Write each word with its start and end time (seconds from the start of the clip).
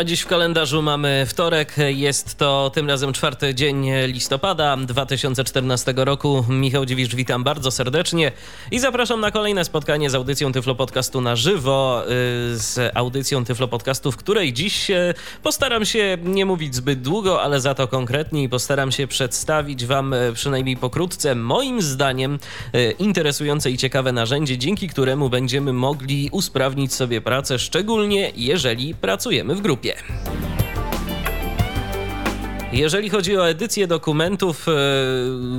A 0.00 0.04
dziś 0.04 0.20
w 0.20 0.26
kalendarzu 0.26 0.82
mamy 0.82 1.26
wtorek. 1.28 1.74
Jest 1.88 2.38
to 2.38 2.70
tym 2.74 2.88
razem 2.88 3.12
czwarty 3.12 3.54
dzień 3.54 3.90
listopada 4.06 4.76
2014 4.76 5.94
roku. 5.96 6.44
Michał 6.48 6.86
Dziwisz, 6.86 7.14
witam 7.14 7.44
bardzo 7.44 7.70
serdecznie 7.70 8.32
i 8.70 8.78
zapraszam 8.78 9.20
na 9.20 9.30
kolejne 9.30 9.64
spotkanie 9.64 10.10
z 10.10 10.14
audycją 10.14 10.52
Tyflo 10.52 10.74
Podcastu 10.74 11.20
na 11.20 11.36
żywo. 11.36 12.02
Y, 12.04 12.08
z 12.58 12.90
audycją 12.94 13.44
Tyflo 13.44 13.68
Podcastu, 13.68 14.12
w 14.12 14.16
której 14.16 14.52
dziś 14.52 14.90
y, 14.90 15.14
postaram 15.42 15.84
się 15.84 16.18
nie 16.24 16.46
mówić 16.46 16.74
zbyt 16.74 17.02
długo, 17.02 17.42
ale 17.42 17.60
za 17.60 17.74
to 17.74 17.88
konkretnie 17.88 18.42
i 18.42 18.48
postaram 18.48 18.92
się 18.92 19.06
przedstawić 19.06 19.86
Wam 19.86 20.12
y, 20.12 20.32
przynajmniej 20.34 20.76
pokrótce, 20.76 21.34
moim 21.34 21.82
zdaniem, 21.82 22.38
interesujące 22.98 23.70
i 23.70 23.78
ciekawe 23.78 24.12
narzędzie, 24.12 24.58
dzięki 24.58 24.88
któremu 24.88 25.30
będziemy 25.30 25.72
mogli 25.72 26.28
usprawnić 26.32 26.94
sobie 26.94 27.20
pracę, 27.20 27.58
szczególnie 27.58 28.32
jeżeli 28.36 28.94
pracujemy 28.94 29.54
w 29.54 29.60
grupie. 29.60 29.89
Yeah. 29.90 30.69
Jeżeli 32.72 33.10
chodzi 33.10 33.36
o 33.36 33.48
edycję 33.48 33.86
dokumentów 33.86 34.68
e, 34.68 34.72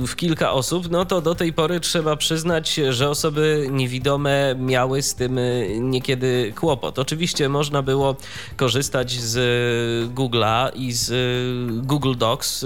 w 0.06 0.16
kilka 0.16 0.52
osób, 0.52 0.90
no 0.90 1.04
to 1.04 1.20
do 1.20 1.34
tej 1.34 1.52
pory 1.52 1.80
trzeba 1.80 2.16
przyznać, 2.16 2.80
że 2.90 3.10
osoby 3.10 3.68
niewidome 3.70 4.54
miały 4.58 5.02
z 5.02 5.14
tym 5.14 5.38
e, 5.38 5.42
niekiedy 5.80 6.52
kłopot. 6.56 6.98
Oczywiście 6.98 7.48
można 7.48 7.82
było 7.82 8.16
korzystać 8.56 9.12
z 9.12 9.34
Google'a 10.14 10.70
i 10.74 10.92
z 10.92 11.12
Google 11.86 12.14
Docs. 12.16 12.64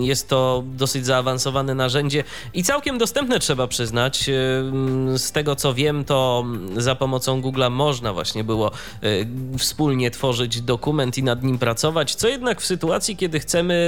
Jest 0.00 0.28
to 0.28 0.64
dosyć 0.66 1.06
zaawansowane 1.06 1.74
narzędzie 1.74 2.24
i 2.54 2.62
całkiem 2.62 2.98
dostępne 2.98 3.38
trzeba 3.38 3.66
przyznać. 3.66 4.28
E, 4.28 4.32
z 5.18 5.32
tego 5.32 5.56
co 5.56 5.74
wiem, 5.74 6.04
to 6.04 6.44
za 6.76 6.94
pomocą 6.94 7.40
Google'a 7.40 7.70
można 7.70 8.12
właśnie 8.12 8.44
było 8.44 8.70
wspólnie 9.58 10.10
tworzyć 10.10 10.60
dokument 10.60 11.18
i 11.18 11.22
nad 11.22 11.42
nim 11.42 11.58
pracować. 11.58 12.14
Co 12.14 12.28
jednak 12.28 12.60
w 12.60 12.66
sytuacji, 12.66 13.16
kiedy 13.16 13.40
chcemy 13.40 13.87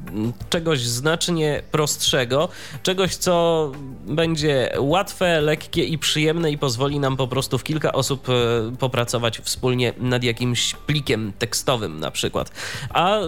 czegoś 0.49 0.79
znacznie 0.79 1.61
prostszego, 1.71 2.49
czegoś, 2.83 3.15
co 3.15 3.71
będzie 4.05 4.73
łatwe, 4.79 5.41
lekkie 5.41 5.83
i 5.83 5.97
przyjemne 5.97 6.51
i 6.51 6.57
pozwoli 6.57 6.99
nam 6.99 7.17
po 7.17 7.27
prostu 7.27 7.57
w 7.57 7.63
kilka 7.63 7.93
osób 7.93 8.29
e, 8.29 8.33
popracować 8.79 9.39
wspólnie 9.39 9.93
nad 9.97 10.23
jakimś 10.23 10.75
plikiem 10.75 11.33
tekstowym 11.39 11.99
na 11.99 12.11
przykład. 12.11 12.51
A 12.89 13.19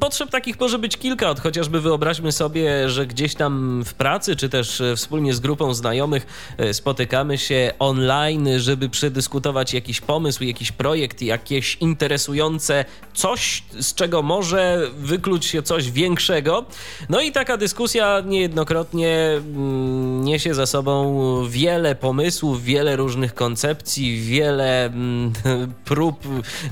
potrzeb 0.00 0.30
takich 0.30 0.60
może 0.60 0.78
być 0.78 0.96
kilka, 0.96 1.30
od 1.30 1.40
chociażby 1.40 1.80
wyobraźmy 1.80 2.32
sobie, 2.32 2.88
że 2.88 3.06
gdzieś 3.06 3.34
tam 3.34 3.82
w 3.84 3.94
pracy, 3.94 4.36
czy 4.36 4.48
też 4.48 4.80
e, 4.80 4.96
wspólnie 4.96 5.34
z 5.34 5.40
grupą 5.40 5.74
znajomych 5.74 6.26
e, 6.58 6.74
spotykamy 6.74 7.38
się 7.38 7.72
online, 7.78 8.48
żeby 8.58 8.88
przedyskutować 8.88 9.74
jakiś 9.74 10.00
pomysł, 10.00 10.44
jakiś 10.44 10.72
projekt, 10.72 11.22
jakieś 11.22 11.76
interesujące 11.80 12.84
coś, 13.14 13.62
z 13.80 13.94
czego 13.94 14.22
może 14.22 14.90
wykluć 14.98 15.46
się 15.46 15.62
coś 15.62 15.90
większego. 15.90 16.29
No 17.08 17.20
i 17.20 17.32
taka 17.32 17.56
dyskusja 17.56 18.22
niejednokrotnie 18.26 19.18
mm, 19.36 20.24
niesie 20.24 20.54
za 20.54 20.66
sobą 20.66 21.20
wiele 21.48 21.94
pomysłów, 21.94 22.64
wiele 22.64 22.96
różnych 22.96 23.34
koncepcji, 23.34 24.20
wiele 24.20 24.84
mm, 24.84 25.32
prób 25.90 26.20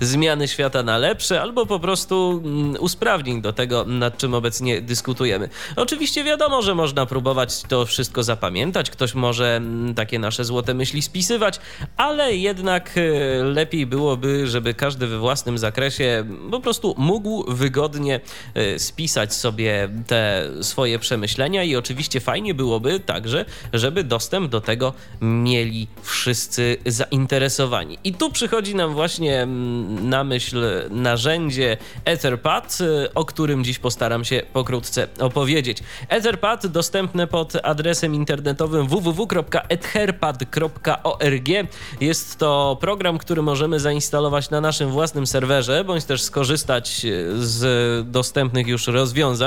zmiany 0.00 0.48
świata 0.48 0.82
na 0.82 0.98
lepsze, 0.98 1.42
albo 1.42 1.66
po 1.66 1.80
prostu 1.80 2.42
mm, 2.44 2.76
usprawnień 2.80 3.42
do 3.42 3.52
tego, 3.52 3.84
nad 3.84 4.18
czym 4.18 4.34
obecnie 4.34 4.80
dyskutujemy. 4.80 5.48
Oczywiście 5.76 6.24
wiadomo, 6.24 6.62
że 6.62 6.74
można 6.74 7.06
próbować 7.06 7.62
to 7.62 7.86
wszystko 7.86 8.22
zapamiętać, 8.22 8.90
ktoś 8.90 9.14
może 9.14 9.60
takie 9.96 10.18
nasze 10.18 10.44
złote 10.44 10.74
myśli 10.74 11.02
spisywać, 11.02 11.60
ale 11.96 12.36
jednak 12.36 12.90
e, 12.96 13.44
lepiej 13.44 13.86
byłoby, 13.86 14.46
żeby 14.46 14.74
każdy 14.74 15.06
we 15.06 15.18
własnym 15.18 15.58
zakresie 15.58 16.24
po 16.50 16.60
prostu 16.60 16.94
mógł 16.98 17.52
wygodnie 17.52 18.20
e, 18.54 18.78
spisać 18.78 19.34
sobie 19.34 19.47
te 20.06 20.50
swoje 20.60 20.98
przemyślenia 20.98 21.64
i 21.64 21.76
oczywiście 21.76 22.20
fajnie 22.20 22.54
byłoby 22.54 23.00
także, 23.00 23.44
żeby 23.72 24.04
dostęp 24.04 24.50
do 24.50 24.60
tego 24.60 24.92
mieli 25.20 25.88
wszyscy 26.02 26.76
zainteresowani. 26.86 27.98
I 28.04 28.14
tu 28.14 28.30
przychodzi 28.30 28.74
nam 28.74 28.94
właśnie 28.94 29.42
mm, 29.42 30.08
na 30.08 30.24
myśl 30.24 30.64
narzędzie 30.90 31.76
Etherpad, 32.04 32.78
o 33.14 33.24
którym 33.24 33.64
dziś 33.64 33.78
postaram 33.78 34.24
się 34.24 34.42
pokrótce 34.52 35.08
opowiedzieć. 35.18 35.78
Etherpad 36.08 36.66
dostępne 36.66 37.26
pod 37.26 37.52
adresem 37.62 38.14
internetowym 38.14 38.88
www.etherpad.org. 38.88 41.48
Jest 42.00 42.38
to 42.38 42.78
program, 42.80 43.18
który 43.18 43.42
możemy 43.42 43.80
zainstalować 43.80 44.50
na 44.50 44.60
naszym 44.60 44.90
własnym 44.90 45.26
serwerze, 45.26 45.84
bądź 45.84 46.04
też 46.04 46.22
skorzystać 46.22 47.06
z 47.38 48.10
dostępnych 48.10 48.66
już 48.66 48.86
rozwiązań. 48.86 49.37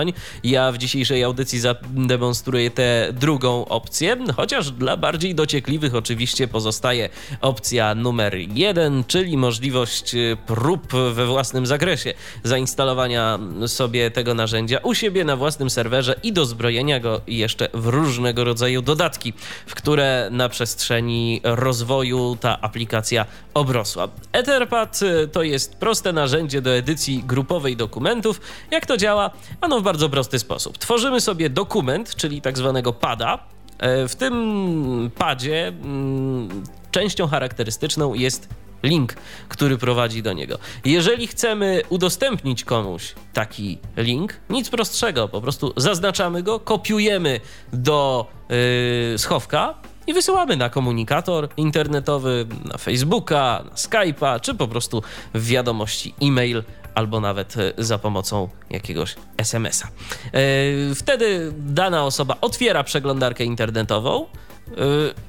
Ja 0.43 0.71
w 0.71 0.77
dzisiejszej 0.77 1.23
audycji 1.23 1.59
zademonstruję 1.59 2.71
tę 2.71 3.07
drugą 3.13 3.65
opcję, 3.65 4.17
chociaż 4.35 4.71
dla 4.71 4.97
bardziej 4.97 5.35
dociekliwych 5.35 5.95
oczywiście 5.95 6.47
pozostaje 6.47 7.09
opcja 7.41 7.95
numer 7.95 8.37
jeden, 8.37 9.03
czyli 9.07 9.37
możliwość 9.37 10.15
y, 10.15 10.37
prób 10.47 10.93
we 11.13 11.25
własnym 11.25 11.65
zakresie 11.65 12.13
zainstalowania 12.43 13.39
sobie 13.67 14.11
tego 14.11 14.33
narzędzia 14.33 14.79
u 14.83 14.93
siebie 14.93 15.23
na 15.23 15.35
własnym 15.35 15.69
serwerze 15.69 16.15
i 16.23 16.33
dozbrojenia 16.33 16.99
go 16.99 17.21
jeszcze 17.27 17.69
w 17.73 17.87
różnego 17.87 18.43
rodzaju 18.43 18.81
dodatki, 18.81 19.33
w 19.67 19.75
które 19.75 20.27
na 20.31 20.49
przestrzeni 20.49 21.41
rozwoju 21.43 22.37
ta 22.41 22.61
aplikacja 22.61 23.25
obrosła. 23.53 24.07
Etherpad 24.31 24.99
y, 25.01 25.27
to 25.27 25.43
jest 25.43 25.75
proste 25.75 26.13
narzędzie 26.13 26.61
do 26.61 26.69
edycji 26.69 27.23
grupowej 27.27 27.77
dokumentów. 27.77 28.41
Jak 28.71 28.85
to 28.85 28.97
działa? 28.97 29.31
Ano 29.61 29.80
w 29.81 29.83
bardzo 29.83 30.09
prosty 30.09 30.39
sposób. 30.39 30.77
Tworzymy 30.77 31.21
sobie 31.21 31.49
dokument, 31.49 32.15
czyli 32.15 32.41
tak 32.41 32.57
zwanego 32.57 32.93
pada. 32.93 33.39
E, 33.79 34.07
w 34.07 34.15
tym 34.15 35.11
padzie 35.17 35.67
mm, 35.67 36.63
częścią 36.91 37.27
charakterystyczną 37.27 38.13
jest 38.13 38.49
link, 38.83 39.13
który 39.49 39.77
prowadzi 39.77 40.23
do 40.23 40.33
niego. 40.33 40.57
Jeżeli 40.85 41.27
chcemy 41.27 41.81
udostępnić 41.89 42.63
komuś 42.63 43.15
taki 43.33 43.77
link, 43.97 44.39
nic 44.49 44.69
prostszego, 44.69 45.27
po 45.27 45.41
prostu 45.41 45.73
zaznaczamy 45.77 46.43
go, 46.43 46.59
kopiujemy 46.59 47.39
do 47.73 48.27
yy, 48.49 49.17
schowka 49.17 49.73
i 50.07 50.13
wysyłamy 50.13 50.57
na 50.57 50.69
komunikator 50.69 51.49
internetowy, 51.57 52.47
na 52.65 52.77
Facebooka, 52.77 53.63
na 53.65 53.75
Skype'a, 53.75 54.39
czy 54.39 54.55
po 54.55 54.67
prostu 54.67 55.03
w 55.33 55.45
wiadomości 55.45 56.13
e-mail 56.21 56.63
albo 56.95 57.19
nawet 57.19 57.55
e, 57.57 57.73
za 57.77 57.97
pomocą 57.97 58.49
jakiegoś 58.69 59.15
SMS-a. 59.37 59.87
E, 59.87 60.95
wtedy 60.95 61.53
dana 61.57 62.05
osoba 62.05 62.37
otwiera 62.41 62.83
przeglądarkę 62.83 63.43
internetową, 63.43 64.25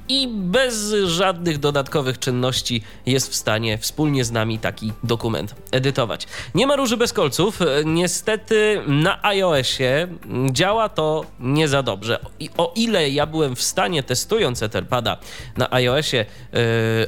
i 0.09 0.27
bez 0.27 0.95
żadnych 1.05 1.57
dodatkowych 1.57 2.19
czynności 2.19 2.83
jest 3.05 3.31
w 3.31 3.35
stanie 3.35 3.77
wspólnie 3.77 4.25
z 4.25 4.31
nami 4.31 4.59
taki 4.59 4.93
dokument 5.03 5.55
edytować. 5.71 6.27
Nie 6.55 6.67
ma 6.67 6.75
róży 6.75 6.97
bez 6.97 7.13
kolców. 7.13 7.59
Niestety 7.85 8.81
na 8.87 9.23
iOSie 9.23 10.07
działa 10.51 10.89
to 10.89 11.25
nie 11.39 11.67
za 11.67 11.83
dobrze. 11.83 12.19
I 12.39 12.49
o 12.57 12.73
ile 12.75 13.09
ja 13.09 13.25
byłem 13.25 13.55
w 13.55 13.61
stanie 13.61 14.03
testując 14.03 14.63
Etherpada 14.63 15.17
na 15.57 15.71
iOSie 15.71 16.25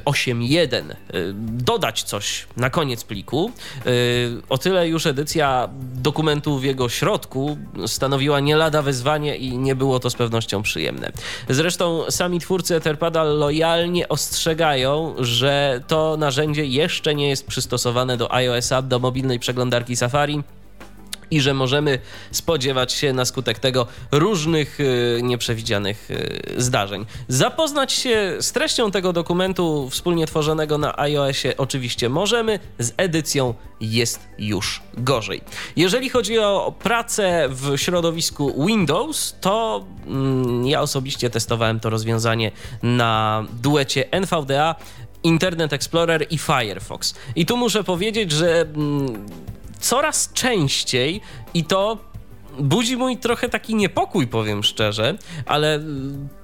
8.1 0.05 0.91
y, 0.91 1.17
y, 1.17 1.33
dodać 1.63 2.03
coś 2.03 2.47
na 2.57 2.69
koniec 2.69 3.03
pliku, 3.03 3.51
y, 3.87 4.41
o 4.49 4.57
tyle 4.57 4.87
już 4.87 5.05
edycja 5.05 5.69
dokumentu 5.93 6.59
w 6.59 6.63
jego 6.63 6.89
środku 6.89 7.57
stanowiła 7.87 8.39
nie 8.39 8.55
lada 8.55 8.81
wyzwanie 8.81 9.35
i 9.35 9.57
nie 9.57 9.75
było 9.75 9.99
to 9.99 10.09
z 10.09 10.15
pewnością 10.15 10.61
przyjemne. 10.61 11.11
Zresztą 11.49 12.03
sami 12.25 12.39
twórcy 12.39 12.75
Etherpada 12.75 13.23
lojalnie 13.23 14.09
ostrzegają, 14.09 15.15
że 15.17 15.81
to 15.87 16.17
narzędzie 16.17 16.65
jeszcze 16.65 17.15
nie 17.15 17.29
jest 17.29 17.47
przystosowane 17.47 18.17
do 18.17 18.33
iOS-a, 18.33 18.81
do 18.81 18.99
mobilnej 18.99 19.39
przeglądarki 19.39 19.95
Safari 19.95 20.43
i 21.31 21.41
że 21.41 21.53
możemy 21.53 21.99
spodziewać 22.31 22.93
się 22.93 23.13
na 23.13 23.25
skutek 23.25 23.59
tego 23.59 23.87
różnych 24.11 24.79
y, 24.79 25.19
nieprzewidzianych 25.23 26.11
y, 26.11 26.53
zdarzeń. 26.57 27.05
Zapoznać 27.27 27.93
się 27.93 28.35
z 28.39 28.51
treścią 28.51 28.91
tego 28.91 29.13
dokumentu 29.13 29.89
wspólnie 29.89 30.27
tworzonego 30.27 30.77
na 30.77 30.99
iOSie 30.99 31.57
oczywiście 31.57 32.09
możemy, 32.09 32.59
z 32.79 32.93
edycją 32.97 33.53
jest 33.81 34.19
już 34.37 34.81
gorzej. 34.93 35.41
Jeżeli 35.75 36.09
chodzi 36.09 36.39
o 36.39 36.73
pracę 36.79 37.47
w 37.49 37.77
środowisku 37.77 38.65
Windows, 38.65 39.35
to 39.41 39.85
mm, 40.07 40.67
ja 40.67 40.81
osobiście 40.81 41.29
testowałem 41.29 41.79
to 41.79 41.89
rozwiązanie 41.89 42.51
na 42.83 43.43
duecie 43.61 44.11
NVDA 44.11 44.75
Internet 45.23 45.73
Explorer 45.73 46.25
i 46.29 46.37
Firefox. 46.37 47.15
I 47.35 47.45
tu 47.45 47.57
muszę 47.57 47.83
powiedzieć, 47.83 48.31
że 48.31 48.61
mm, 48.61 49.25
coraz 49.85 50.33
częściej 50.33 51.21
i 51.53 51.63
to 51.63 51.97
budzi 52.59 52.97
mój 52.97 53.17
trochę 53.17 53.49
taki 53.49 53.75
niepokój, 53.75 54.27
powiem 54.27 54.63
szczerze, 54.63 55.17
ale 55.45 55.79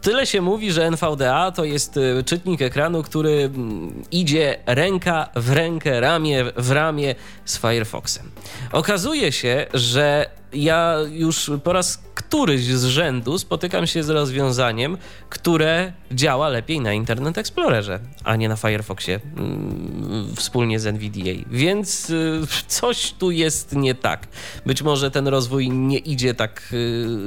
tyle 0.01 0.25
się 0.25 0.41
mówi, 0.41 0.71
że 0.71 0.85
NVDA 0.85 1.51
to 1.51 1.63
jest 1.63 1.97
y, 1.97 2.23
czytnik 2.25 2.61
ekranu, 2.61 3.03
który 3.03 3.31
mm, 3.31 4.03
idzie 4.11 4.57
ręka 4.65 5.29
w 5.35 5.51
rękę, 5.51 5.99
ramię 5.99 6.45
w 6.57 6.71
ramię 6.71 7.15
z 7.45 7.59
Firefoxem. 7.59 8.31
Okazuje 8.71 9.31
się, 9.31 9.67
że 9.73 10.29
ja 10.53 10.98
już 11.12 11.51
po 11.63 11.74
raz 11.74 12.03
któryś 12.15 12.65
z 12.65 12.86
rzędu 12.86 13.39
spotykam 13.39 13.88
się 13.88 14.03
z 14.03 14.09
rozwiązaniem, 14.09 14.98
które 15.30 15.94
działa 16.12 16.50
lepiej 16.50 16.81
na 16.81 16.94
Internet 16.94 17.38
Explorerze, 17.38 18.00
a 18.24 18.36
nie 18.36 18.50
na 18.50 18.56
Firefoxie 18.56 19.19
mm, 19.38 20.36
wspólnie 20.36 20.80
z 20.80 20.86
NVDA. 20.86 21.50
Więc 21.51 22.09
y, 22.09 22.42
coś 22.68 23.12
tu 23.12 23.31
jest 23.31 23.75
nie 23.75 23.95
tak. 23.95 24.27
Być 24.65 24.81
może 24.81 25.12
ten 25.12 25.27
rozwój 25.27 25.69
nie 25.69 25.98
idzie 25.98 26.33
tak 26.33 26.74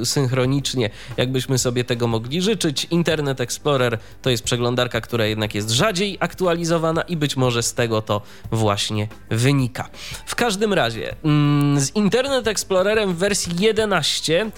y, 0.01 0.05
synchronicznie, 0.05 0.89
jakbyśmy 1.17 1.57
sobie 1.57 1.83
tego 1.83 2.07
mogli 2.07 2.41
życzyć. 2.41 2.87
Internet 2.91 3.41
Explorer 3.41 3.99
to 4.21 4.29
jest 4.29 4.43
przeglądarka, 4.43 5.01
która 5.01 5.25
jednak 5.25 5.55
jest 5.55 5.69
rzadziej 5.69 6.17
aktualizowana 6.19 7.01
i 7.01 7.17
być 7.17 7.37
może 7.37 7.63
z 7.63 7.73
tego 7.73 8.01
to 8.01 8.21
właśnie 8.51 9.07
wynika. 9.29 9.89
W 10.25 10.35
każdym 10.35 10.73
razie 10.73 11.15
mm, 11.23 11.79
z 11.79 11.95
Internet 11.95 12.47
Explorerem 12.47 13.14
w 13.15 13.17
wersji 13.17 13.53
11 13.59 14.35
E, 14.35 14.51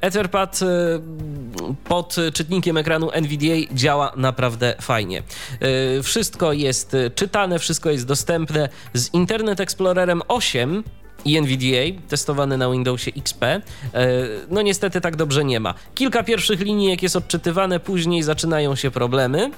Etherpad 0.00 0.60
e, 0.62 0.66
pod 1.84 2.16
czytnikiem 2.34 2.76
ekranu 2.76 3.10
NVDA 3.12 3.74
działa 3.74 4.12
naprawdę 4.16 4.74
fajnie. 4.80 5.22
E, 5.98 6.02
wszystko 6.02 6.52
jest 6.52 6.96
czytane, 7.14 7.58
wszystko 7.58 7.90
jest 7.90 8.06
dostępne 8.06 8.68
z 8.94 9.14
Internet 9.14 9.60
Explorerem 9.60 10.22
8 10.28 10.84
i 11.24 11.36
NVDA, 11.38 12.02
testowany 12.08 12.58
na 12.58 12.70
Windowsie 12.70 13.12
XP. 13.16 13.44
No 14.50 14.62
niestety 14.62 15.00
tak 15.00 15.16
dobrze 15.16 15.44
nie 15.44 15.60
ma. 15.60 15.74
Kilka 15.94 16.22
pierwszych 16.22 16.60
linijek 16.60 17.02
jest 17.02 17.16
odczytywane, 17.16 17.80
później 17.80 18.22
zaczynają 18.22 18.74
się 18.76 18.90
problemy. 18.90 19.50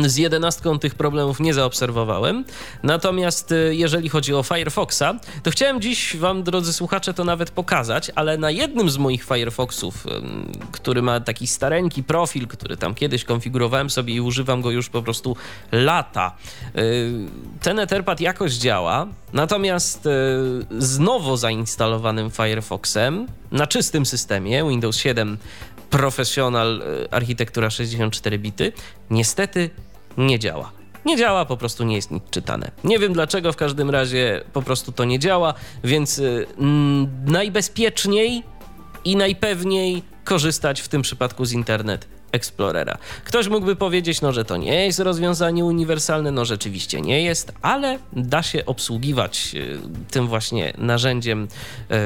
Z 0.00 0.16
jedenastką 0.16 0.78
tych 0.78 0.94
problemów 0.94 1.40
nie 1.40 1.54
zaobserwowałem. 1.54 2.44
Natomiast 2.82 3.52
y, 3.52 3.74
jeżeli 3.74 4.08
chodzi 4.08 4.34
o 4.34 4.42
Firefoxa, 4.42 5.02
to 5.42 5.50
chciałem 5.50 5.80
dziś 5.80 6.16
Wam, 6.16 6.42
drodzy 6.42 6.72
słuchacze, 6.72 7.14
to 7.14 7.24
nawet 7.24 7.50
pokazać, 7.50 8.10
ale 8.14 8.38
na 8.38 8.50
jednym 8.50 8.90
z 8.90 8.98
moich 8.98 9.24
Firefoxów, 9.24 10.06
który 10.72 11.02
ma 11.02 11.20
taki 11.20 11.46
stareńki 11.46 12.02
profil, 12.02 12.46
który 12.46 12.76
tam 12.76 12.94
kiedyś 12.94 13.24
konfigurowałem 13.24 13.90
sobie 13.90 14.14
i 14.14 14.20
używam 14.20 14.62
go 14.62 14.70
już 14.70 14.88
po 14.88 15.02
prostu 15.02 15.36
lata, 15.72 16.36
y, 16.76 17.12
ten 17.60 17.78
Etherpad 17.78 18.20
jakoś 18.20 18.52
działa. 18.52 19.06
Natomiast 19.32 20.06
y, 20.06 20.10
z 20.78 20.98
nowo 20.98 21.36
zainstalowanym 21.36 22.30
Firefoxem 22.30 23.26
na 23.52 23.66
czystym 23.66 24.06
systemie 24.06 24.64
Windows 24.68 24.96
7 24.96 25.38
profesjonal 25.92 26.82
e, 26.82 27.14
architektura 27.14 27.70
64 27.70 28.38
bity, 28.38 28.72
niestety 29.10 29.70
nie 30.16 30.38
działa. 30.38 30.72
Nie 31.04 31.16
działa, 31.16 31.44
po 31.44 31.56
prostu 31.56 31.84
nie 31.84 31.96
jest 31.96 32.10
nic 32.10 32.22
czytane. 32.30 32.70
Nie 32.84 32.98
wiem 32.98 33.12
dlaczego, 33.12 33.52
w 33.52 33.56
każdym 33.56 33.90
razie 33.90 34.44
po 34.52 34.62
prostu 34.62 34.92
to 34.92 35.04
nie 35.04 35.18
działa, 35.18 35.54
więc 35.84 36.20
mm, 36.58 37.08
najbezpieczniej 37.26 38.42
i 39.04 39.16
najpewniej 39.16 40.02
korzystać 40.24 40.80
w 40.80 40.88
tym 40.88 41.02
przypadku 41.02 41.44
z 41.44 41.52
internet 41.52 42.08
Explorera. 42.32 42.98
Ktoś 43.24 43.48
mógłby 43.48 43.76
powiedzieć, 43.76 44.20
no, 44.20 44.32
że 44.32 44.44
to 44.44 44.56
nie 44.56 44.86
jest 44.86 44.98
rozwiązanie 44.98 45.64
uniwersalne, 45.64 46.30
no 46.30 46.44
rzeczywiście 46.44 47.00
nie 47.00 47.22
jest, 47.22 47.52
ale 47.62 47.98
da 48.12 48.42
się 48.42 48.66
obsługiwać 48.66 49.54
e, 49.54 50.10
tym 50.10 50.26
właśnie 50.26 50.72
narzędziem 50.78 51.48
yy, 51.90 51.96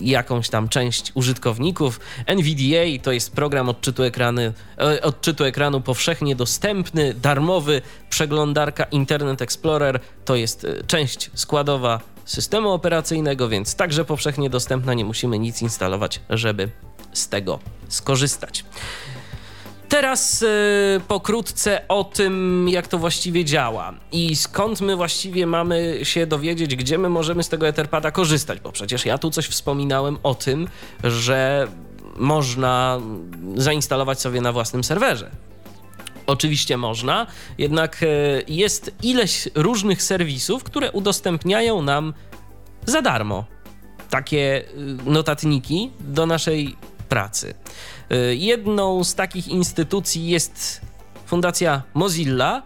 jakąś 0.00 0.48
tam 0.48 0.68
część 0.68 1.12
użytkowników. 1.14 2.00
NVDA 2.26 3.02
to 3.02 3.12
jest 3.12 3.32
program 3.32 3.68
odczytu, 3.68 4.02
ekrany, 4.02 4.52
yy, 4.78 5.02
odczytu 5.02 5.44
ekranu 5.44 5.80
powszechnie 5.80 6.36
dostępny, 6.36 7.14
darmowy, 7.14 7.82
przeglądarka 8.10 8.84
Internet 8.84 9.42
Explorer 9.42 10.00
to 10.24 10.36
jest 10.36 10.66
część 10.86 11.30
składowa 11.34 12.00
systemu 12.24 12.70
operacyjnego, 12.70 13.48
więc 13.48 13.74
także 13.74 14.04
powszechnie 14.04 14.50
dostępna, 14.50 14.94
nie 14.94 15.04
musimy 15.04 15.38
nic 15.38 15.62
instalować, 15.62 16.20
żeby 16.30 16.68
z 17.12 17.28
tego 17.28 17.58
skorzystać. 17.88 18.64
Teraz 19.88 20.40
yy, 20.40 20.48
pokrótce 21.08 21.88
o 21.88 22.04
tym, 22.04 22.66
jak 22.68 22.88
to 22.88 22.98
właściwie 22.98 23.44
działa 23.44 23.94
i 24.12 24.36
skąd 24.36 24.80
my 24.80 24.96
właściwie 24.96 25.46
mamy 25.46 26.00
się 26.02 26.26
dowiedzieć, 26.26 26.76
gdzie 26.76 26.98
my 26.98 27.08
możemy 27.08 27.42
z 27.42 27.48
tego 27.48 27.68
Etherpada 27.68 28.10
korzystać, 28.10 28.60
bo 28.60 28.72
przecież 28.72 29.06
ja 29.06 29.18
tu 29.18 29.30
coś 29.30 29.46
wspominałem 29.46 30.18
o 30.22 30.34
tym, 30.34 30.68
że 31.04 31.68
można 32.16 33.00
zainstalować 33.56 34.20
sobie 34.20 34.40
na 34.40 34.52
własnym 34.52 34.84
serwerze. 34.84 35.30
Oczywiście 36.26 36.76
można, 36.76 37.26
jednak 37.58 38.02
yy, 38.02 38.08
jest 38.48 38.94
ileś 39.02 39.48
różnych 39.54 40.02
serwisów, 40.02 40.64
które 40.64 40.92
udostępniają 40.92 41.82
nam 41.82 42.14
za 42.86 43.02
darmo 43.02 43.44
takie 44.10 44.64
y, 45.06 45.10
notatniki 45.10 45.90
do 46.00 46.26
naszej 46.26 46.76
pracy. 47.10 47.54
Y, 48.12 48.36
jedną 48.36 49.04
z 49.04 49.14
takich 49.14 49.48
instytucji 49.48 50.28
jest 50.28 50.80
Fundacja 51.26 51.82
Mozilla, 51.94 52.62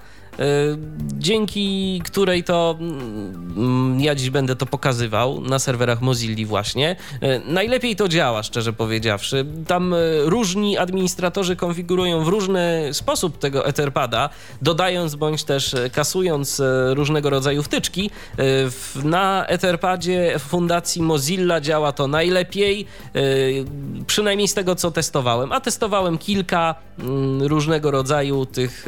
dzięki 1.18 2.00
której 2.04 2.44
to 2.44 2.76
mm, 2.80 4.00
ja 4.00 4.14
dziś 4.14 4.30
będę 4.30 4.56
to 4.56 4.66
pokazywał 4.66 5.40
na 5.40 5.58
serwerach 5.58 6.00
Mozilla 6.00 6.24
właśnie. 6.46 6.96
E, 7.20 7.38
najlepiej 7.38 7.96
to 7.96 8.08
działa, 8.08 8.42
szczerze 8.42 8.72
powiedziawszy. 8.72 9.46
Tam 9.66 9.94
e, 9.94 9.96
różni 10.24 10.78
administratorzy 10.78 11.56
konfigurują 11.56 12.24
w 12.24 12.28
różny 12.28 12.88
sposób 12.92 13.38
tego 13.38 13.66
Etherpada, 13.66 14.30
dodając 14.62 15.14
bądź 15.14 15.44
też 15.44 15.76
kasując 15.92 16.62
różnego 16.90 17.30
rodzaju 17.30 17.62
wtyczki. 17.62 18.10
Na 19.04 19.46
Etherpadzie 19.46 20.38
Fundacji 20.38 21.02
Mozilla 21.02 21.60
działa 21.60 21.92
to 21.92 22.08
najlepiej, 22.08 22.86
przynajmniej 24.06 24.48
z 24.48 24.54
tego 24.54 24.74
co 24.74 24.90
testowałem, 24.90 25.52
a 25.52 25.60
testowałem 25.60 26.18
kilka 26.18 26.74
mm, 26.98 27.42
różnego 27.42 27.90
rodzaju 27.90 28.46
tych 28.46 28.86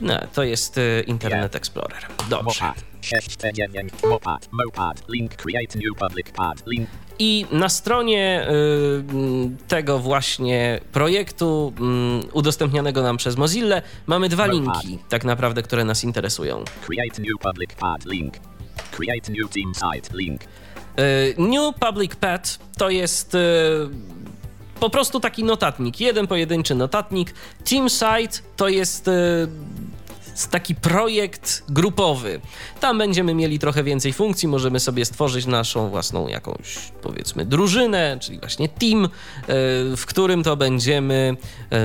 No, 0.00 0.20
to 0.34 0.42
jest 0.42 0.78
y, 0.78 1.04
Internet 1.06 1.56
Explorer. 1.56 2.06
Dobrze. 2.30 2.72
6T9, 3.02 4.08
Mopad, 4.08 4.48
Mopad, 4.52 5.08
link 5.08 5.36
create 5.36 5.78
new 5.78 5.98
public 5.98 6.30
pad, 6.30 6.62
link 6.66 6.88
I 7.18 7.46
na 7.50 7.68
stronie 7.68 8.48
y, 8.50 9.68
tego 9.68 9.98
właśnie 9.98 10.80
projektu 10.92 11.72
y, 12.24 12.32
udostępnianego 12.32 13.02
nam 13.02 13.16
przez 13.16 13.36
Mozilla 13.36 13.82
mamy 14.06 14.28
dwa 14.28 14.46
linki, 14.46 14.98
tak 15.08 15.24
naprawdę, 15.24 15.62
które 15.62 15.84
nas 15.84 16.04
interesują. 16.04 16.64
create 16.86 17.22
new 17.22 17.40
public 17.40 17.74
pad, 17.74 18.04
link 18.04 18.34
create 18.90 19.32
new 19.32 19.50
team 19.50 19.74
site, 19.74 20.16
link 20.16 20.40
Y, 20.98 21.34
New 21.38 21.74
Public 21.80 22.16
Pad 22.16 22.58
to 22.78 22.90
jest 22.90 23.36
po 24.80 24.90
prostu 24.90 25.20
taki 25.20 25.44
notatnik, 25.44 26.00
jeden 26.00 26.26
pojedynczy 26.26 26.74
notatnik. 26.74 27.34
Team 27.64 27.90
Site 27.90 28.38
to 28.56 28.68
jest 28.68 29.10
taki 30.50 30.74
projekt 30.74 31.64
grupowy. 31.68 32.40
Tam 32.80 32.98
będziemy 32.98 33.34
mieli 33.34 33.58
trochę 33.58 33.84
więcej 33.84 34.12
funkcji, 34.12 34.48
możemy 34.48 34.80
sobie 34.80 35.04
stworzyć 35.04 35.46
naszą 35.46 35.88
własną 35.88 36.28
jakąś, 36.28 36.78
powiedzmy, 37.02 37.44
drużynę, 37.44 38.18
czyli 38.20 38.38
właśnie 38.38 38.68
team, 38.68 39.04
y, 39.04 39.08
w 39.96 40.06
którym 40.06 40.42
to 40.42 40.56
będziemy 40.56 41.36
y, 41.72 41.76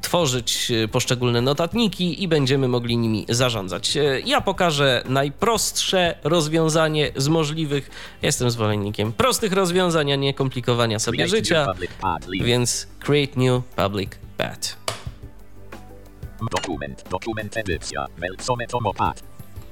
tworzyć 0.00 0.70
y, 0.70 0.88
poszczególne 0.88 1.40
notatniki 1.40 2.22
i 2.22 2.28
będziemy 2.28 2.68
mogli 2.68 2.96
nimi 2.96 3.26
zarządzać. 3.28 3.98
Ja 4.24 4.40
pokażę 4.40 5.02
najprostsze 5.08 6.18
rozwiązanie 6.24 7.12
z 7.16 7.28
możliwych. 7.28 7.90
Jestem 8.22 8.50
zwolennikiem 8.50 9.12
prostych 9.12 9.52
rozwiązań, 9.52 10.12
a 10.12 10.16
nie 10.16 10.34
komplikowania 10.34 10.98
sobie 10.98 11.28
życia, 11.28 11.66
więc 12.44 12.86
create 13.00 13.40
new 13.40 13.62
public 13.76 14.10
pad. 14.36 14.85
Dokument, 16.50 17.04
dokument 17.10 17.56
edycja, 17.56 18.06
Melcometo 18.18 18.80
Mopad, 18.80 19.22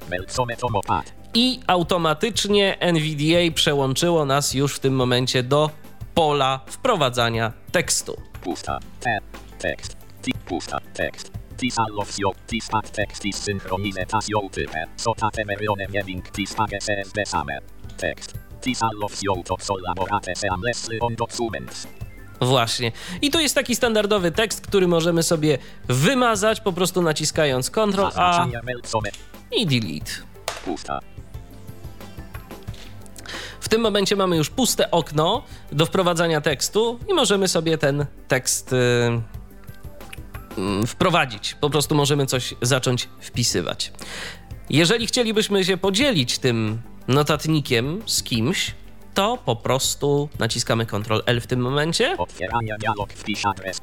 Melcometo 0.09 0.69
Mopad, 0.69 1.13
i 1.33 1.59
automatycznie 1.67 2.77
NVDA 2.79 3.53
przełączyło 3.55 4.25
nas 4.25 4.53
już 4.53 4.75
w 4.75 4.79
tym 4.79 4.95
momencie 4.95 5.43
do 5.43 5.69
pola 6.13 6.59
wprowadzania 6.67 7.53
tekstu. 7.71 8.21
pusta, 8.43 8.79
te, 8.99 9.19
tekst, 9.59 9.97
ti, 10.21 10.31
pusta, 10.45 10.77
tekst, 10.93 11.31
tis 11.57 11.79
allofio, 11.79 12.31
tis 12.47 12.67
pat 12.69 12.91
tekstis 12.91 13.35
synchronizetatio 13.35 14.41
type, 14.51 14.87
sota 14.95 15.29
temerione 15.31 15.87
link 16.05 16.29
tis 16.31 16.55
page 16.55 16.79
same, 17.25 17.59
tekst, 17.97 18.33
tis 18.61 18.83
allofio 18.83 19.43
to 19.43 19.57
collaborate 19.57 20.35
seam 20.35 20.61
lesly 20.61 20.99
on 21.01 21.15
documents, 21.15 21.87
Właśnie. 22.41 22.91
I 23.21 23.31
tu 23.31 23.39
jest 23.39 23.55
taki 23.55 23.75
standardowy 23.75 24.31
tekst, 24.31 24.61
który 24.61 24.87
możemy 24.87 25.23
sobie 25.23 25.57
wymazać 25.87 26.61
po 26.61 26.73
prostu 26.73 27.01
naciskając 27.01 27.69
Ctrl 27.69 28.05
A 28.15 28.47
i 29.51 29.65
Delete. 29.67 30.11
pusta, 30.65 30.99
W 33.59 33.69
tym 33.69 33.81
momencie 33.81 34.15
mamy 34.15 34.37
już 34.37 34.49
puste 34.49 34.91
okno 34.91 35.43
do 35.71 35.85
wprowadzania 35.85 36.41
tekstu 36.41 36.99
i 37.09 37.13
możemy 37.13 37.47
sobie 37.47 37.77
ten 37.77 38.05
tekst 38.27 38.73
y, 38.73 38.77
mm, 40.57 40.87
wprowadzić. 40.87 41.55
Po 41.61 41.69
prostu 41.69 41.95
możemy 41.95 42.25
coś 42.25 42.53
zacząć 42.61 43.09
wpisywać. 43.21 43.91
Jeżeli 44.69 45.07
chcielibyśmy 45.07 45.65
się 45.65 45.77
podzielić 45.77 46.39
tym 46.39 46.81
notatnikiem 47.07 48.01
z 48.05 48.23
kimś, 48.23 48.75
to 49.15 49.37
po 49.45 49.55
prostu 49.55 50.29
naciskamy 50.39 50.85
Ctrl 50.85 51.21
L 51.25 51.41
w 51.41 51.47
tym 51.47 51.59
momencie. 51.59 52.17
dialog 52.79 53.13
wpisz 53.13 53.45
adres, 53.45 53.81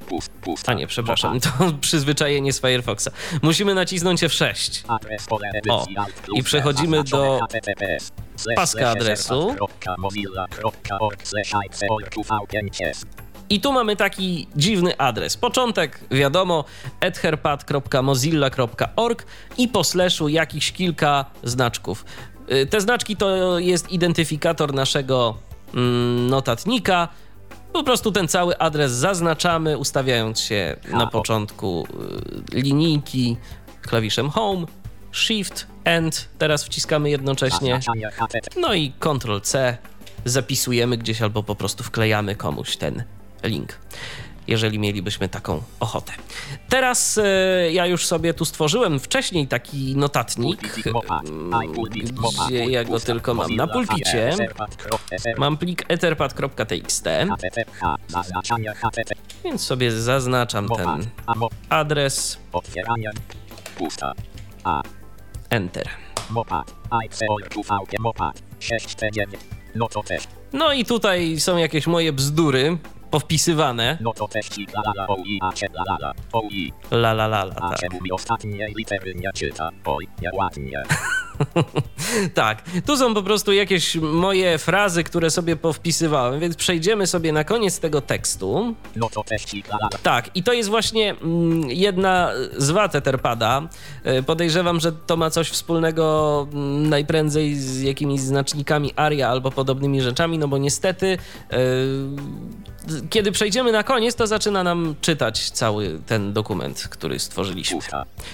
A 0.67 0.73
nie, 0.75 0.87
przepraszam, 0.87 1.41
to 1.41 1.51
przyzwyczajenie 1.81 2.53
z 2.53 2.61
Firefoxa. 2.61 3.09
Musimy 3.43 3.75
nacisnąć 3.75 4.23
F6. 4.23 4.85
adres 4.89 5.27
pole 5.27 5.49
edycji 5.55 5.97
O, 5.99 6.07
i 6.35 6.43
przechodzimy 6.43 7.05
do 7.05 7.41
paska 8.57 8.91
adresu. 8.91 9.49
servat.mozilla.org 9.51 11.27
slash 11.27 11.53
ICOR5S. 11.53 13.05
I 13.51 13.61
tu 13.61 13.73
mamy 13.73 13.97
taki 13.97 14.47
dziwny 14.57 14.99
adres. 14.99 15.37
Początek, 15.37 16.01
wiadomo, 16.11 16.65
etherpad.mozilla.org 17.01 19.27
i 19.59 19.69
po 19.69 19.85
slashu 19.85 20.29
jakichś 20.29 20.73
kilka 20.73 21.25
znaczków. 21.43 22.05
Y, 22.53 22.67
Te 22.67 22.81
znaczki 22.81 23.17
to 23.17 23.59
jest 23.59 23.93
identyfikator 23.93 24.75
naszego 24.75 25.37
mm, 25.75 26.27
notatnika. 26.31 27.09
Po 27.73 27.85
prostu 27.85 28.13
ten 28.13 28.29
cały 28.29 28.59
adres 28.59 28.93
zaznaczamy, 28.93 29.79
ustawiając 29.79 30.41
się 30.41 30.77
na 30.89 31.07
początku 31.07 31.87
y, 32.55 32.61
linijki 32.61 33.37
klawiszem 33.83 34.31
Home, 34.31 34.67
Shift, 35.13 35.67
End. 35.85 36.29
Teraz 36.39 36.65
wciskamy 36.65 37.11
jednocześnie. 37.11 37.81
No 38.57 38.75
i 38.75 38.93
Ctrl 39.01 39.41
C 39.41 39.79
zapisujemy 40.25 40.97
gdzieś 40.97 41.23
albo 41.23 41.43
po 41.43 41.55
prostu 41.55 41.85
wklejamy 41.85 42.37
komuś 42.37 42.77
ten 42.77 43.05
link, 43.45 43.79
jeżeli 44.47 44.79
mielibyśmy 44.79 45.29
taką 45.29 45.63
ochotę. 45.81 46.13
Teraz 46.69 47.19
e, 47.19 47.73
ja 47.73 47.87
już 47.87 48.07
sobie 48.07 48.35
tu 48.35 48.45
stworzyłem 48.45 49.01
wcześniej 49.01 49.49
taki 49.49 49.97
notatnik, 49.97 50.87
mopad, 50.93 51.23
gdzie 52.47 52.65
ja 52.65 52.85
go 52.85 53.01
tylko 53.01 53.35
mam 53.35 53.57
na 53.57 53.67
pulpicie. 53.67 54.37
Mam 55.39 55.57
plik 55.57 55.85
etherpad.txt, 55.89 57.05
więc 59.45 59.63
sobie 59.63 59.93
zaznaczam 59.93 60.69
ten 60.69 61.07
adres, 61.69 62.39
Enter. 65.51 65.89
mopad, 66.31 66.75
ICOR5 66.91 68.01
mopad, 68.01 68.43
6T9, 68.61 69.27
to 69.91 70.03
też, 70.03 70.23
No 70.53 70.73
i 70.73 70.85
tutaj 70.85 71.41
są 71.41 71.57
jakieś 71.57 71.87
moje 71.87 72.13
bzdury 72.13 72.79
powpisywane. 73.13 73.99
no 74.01 74.13
to 74.13 74.29
też 74.29 74.49
ci 74.49 74.67
la 74.75 74.81
la 74.87 74.93
la 74.97 75.07
oi, 75.09 75.39
a 75.43 75.51
la 75.75 75.83
la 75.89 75.97
la, 76.01 76.13
oi, 76.33 76.73
La 76.91 77.13
la 77.13 77.27
la 77.27 77.45
la, 77.45 77.55
a 77.57 77.71
tak. 77.71 77.79
czemu 77.81 78.01
mi 78.03 78.13
ostatniej 78.13 78.75
litery 78.77 79.15
nie 79.15 79.33
czyta, 79.33 79.71
oj, 79.85 80.09
nieładnie. 80.23 80.83
Tak, 82.35 82.63
tu 82.87 82.97
są 82.97 83.15
po 83.15 83.23
prostu 83.23 83.53
jakieś 83.53 83.97
moje 83.97 84.59
frazy, 84.59 85.05
które 85.05 85.31
sobie 85.31 85.57
powpisywałem, 85.57 86.41
więc 86.41 86.57
przejdziemy 86.57 87.07
sobie 87.07 87.33
na 87.33 87.45
koniec 87.45 87.81
tego 87.81 88.01
tekstu. 88.01 88.75
No 88.97 89.09
to 89.11 89.25
też 89.25 89.45
ci 89.45 89.59
la 89.69 89.77
la. 89.77 89.89
Tak, 90.03 90.37
i 90.37 90.43
to 90.43 90.53
jest 90.53 90.69
właśnie 90.69 91.11
mm, 91.11 91.71
jedna 91.71 92.31
z 92.57 92.71
wad 92.71 92.95
Etherpada. 92.95 93.63
E, 94.05 94.23
Podejrzewam, 94.23 94.81
że 94.81 94.93
to 94.93 95.17
ma 95.17 95.31
coś 95.31 95.49
wspólnego 95.51 96.47
mm, 96.53 96.89
najprędzej 96.89 97.55
z 97.55 97.83
jakimiś 97.83 98.21
znacznikami 98.21 98.93
ARIA 98.97 99.29
albo 99.29 99.51
podobnymi 99.51 100.01
rzeczami, 100.03 100.39
no 100.39 100.49
bo 100.49 100.59
niestety 100.59 101.19
e, 101.51 101.57
kiedy 103.11 103.33
przejdziemy 103.33 103.73
na 103.73 103.83
koniec, 103.83 104.15
to 104.15 104.27
zaczyna 104.27 104.63
nam 104.63 104.95
czytać 105.01 105.51
cały 105.51 106.01
ten 106.07 106.33
dokument, 106.33 106.89
który 106.91 107.19
stworzyliśmy. 107.19 107.79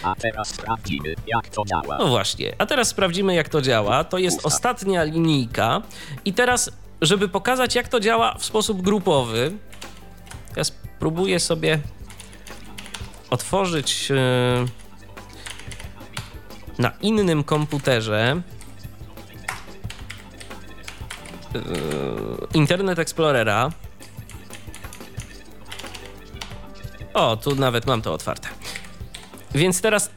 A 0.02 0.14
teraz 0.14 0.48
sprawdzimy, 0.48 1.14
jak 1.26 1.48
to 1.48 1.64
działa. 1.64 1.98
No 1.98 2.06
właśnie, 2.06 2.54
a 2.58 2.66
teraz 2.66 2.88
sprawdzimy, 2.88 3.34
jak 3.34 3.48
to 3.48 3.62
działa. 3.62 4.04
To 4.04 4.18
jest 4.18 4.46
ostatnia 4.46 5.04
linijka. 5.04 5.82
I 6.24 6.32
teraz, 6.32 6.70
żeby 7.00 7.28
pokazać, 7.28 7.74
jak 7.74 7.88
to 7.88 8.00
działa 8.00 8.34
w 8.38 8.44
sposób 8.44 8.82
grupowy, 8.82 9.52
ja 10.56 10.64
spróbuję 10.64 11.40
sobie 11.40 11.80
otworzyć 13.30 14.10
e, 14.10 14.14
na 16.78 16.92
innym 17.02 17.44
komputerze 17.44 18.42
e, 21.54 21.60
Internet 22.54 22.98
Explorera. 22.98 23.70
O, 27.14 27.36
tu 27.36 27.54
nawet 27.54 27.86
mam 27.86 28.02
to 28.02 28.12
otwarte. 28.12 28.48
Więc 29.54 29.80
teraz 29.80 30.10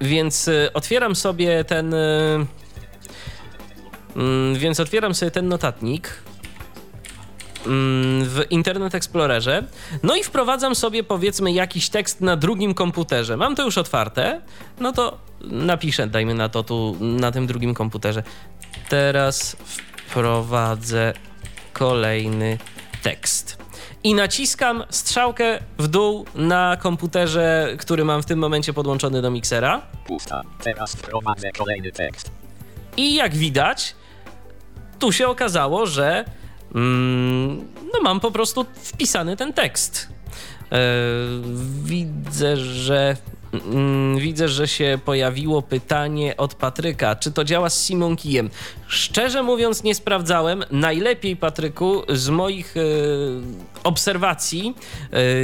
Więc 0.00 0.48
y, 0.48 0.70
otwieram 0.74 1.14
sobie 1.16 1.64
ten. 1.64 1.94
y, 1.94 2.46
mm, 4.16 4.54
Więc 4.54 4.80
otwieram 4.80 5.14
sobie 5.14 5.30
ten 5.30 5.48
notatnik 5.48 6.22
mm, 7.66 8.24
w 8.24 8.42
Internet 8.50 8.94
Explorerze. 8.94 9.62
No 10.02 10.16
i 10.16 10.24
wprowadzam 10.24 10.74
sobie 10.74 11.04
powiedzmy 11.04 11.52
jakiś 11.52 11.88
tekst 11.88 12.20
na 12.20 12.36
drugim 12.36 12.74
komputerze. 12.74 13.36
Mam 13.36 13.56
to 13.56 13.64
już 13.64 13.78
otwarte. 13.78 14.40
No 14.80 14.92
to 14.92 15.18
napiszę, 15.40 16.06
dajmy 16.06 16.34
na 16.34 16.48
to 16.48 16.62
tu 16.62 16.96
na 17.00 17.32
tym 17.32 17.46
drugim 17.46 17.74
komputerze. 17.74 18.22
Teraz 18.88 19.56
wprowadzę 20.06 21.12
kolejny 21.72 22.58
tekst. 23.04 23.58
I 24.04 24.14
naciskam 24.14 24.84
strzałkę 24.90 25.58
w 25.78 25.88
dół 25.88 26.26
na 26.34 26.76
komputerze, 26.76 27.76
który 27.78 28.04
mam 28.04 28.22
w 28.22 28.26
tym 28.26 28.38
momencie 28.38 28.72
podłączony 28.72 29.22
do 29.22 29.30
miksera. 29.30 29.82
Pusta. 30.06 30.42
Teraz 30.62 30.94
wprowadzę 30.94 31.52
kolejny 31.52 31.92
tekst. 31.92 32.30
I 32.96 33.14
jak 33.14 33.34
widać, 33.34 33.94
tu 34.98 35.12
się 35.12 35.28
okazało, 35.28 35.86
że 35.86 36.24
mm, 36.74 37.68
no 37.92 38.00
mam 38.02 38.20
po 38.20 38.30
prostu 38.30 38.66
wpisany 38.74 39.36
ten 39.36 39.52
tekst. 39.52 40.08
E, 40.72 40.78
widzę, 41.84 42.56
że 42.56 43.16
widzę, 44.18 44.48
że 44.48 44.68
się 44.68 44.98
pojawiło 45.04 45.62
pytanie 45.62 46.36
od 46.36 46.54
Patryka. 46.54 47.16
Czy 47.16 47.32
to 47.32 47.44
działa 47.44 47.70
z 47.70 47.84
Simon 47.84 48.16
Kijem? 48.16 48.50
Szczerze 48.86 49.42
mówiąc, 49.42 49.82
nie 49.82 49.94
sprawdzałem. 49.94 50.64
Najlepiej, 50.70 51.36
Patryku, 51.36 52.02
z 52.08 52.28
moich 52.28 52.76
y, 52.76 52.80
obserwacji 53.84 54.74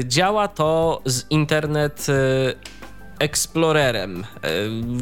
y, 0.00 0.04
działa 0.04 0.48
to 0.48 1.02
z 1.04 1.24
internet. 1.30 2.06
Explorerem, 3.20 4.24
e, 4.24 4.26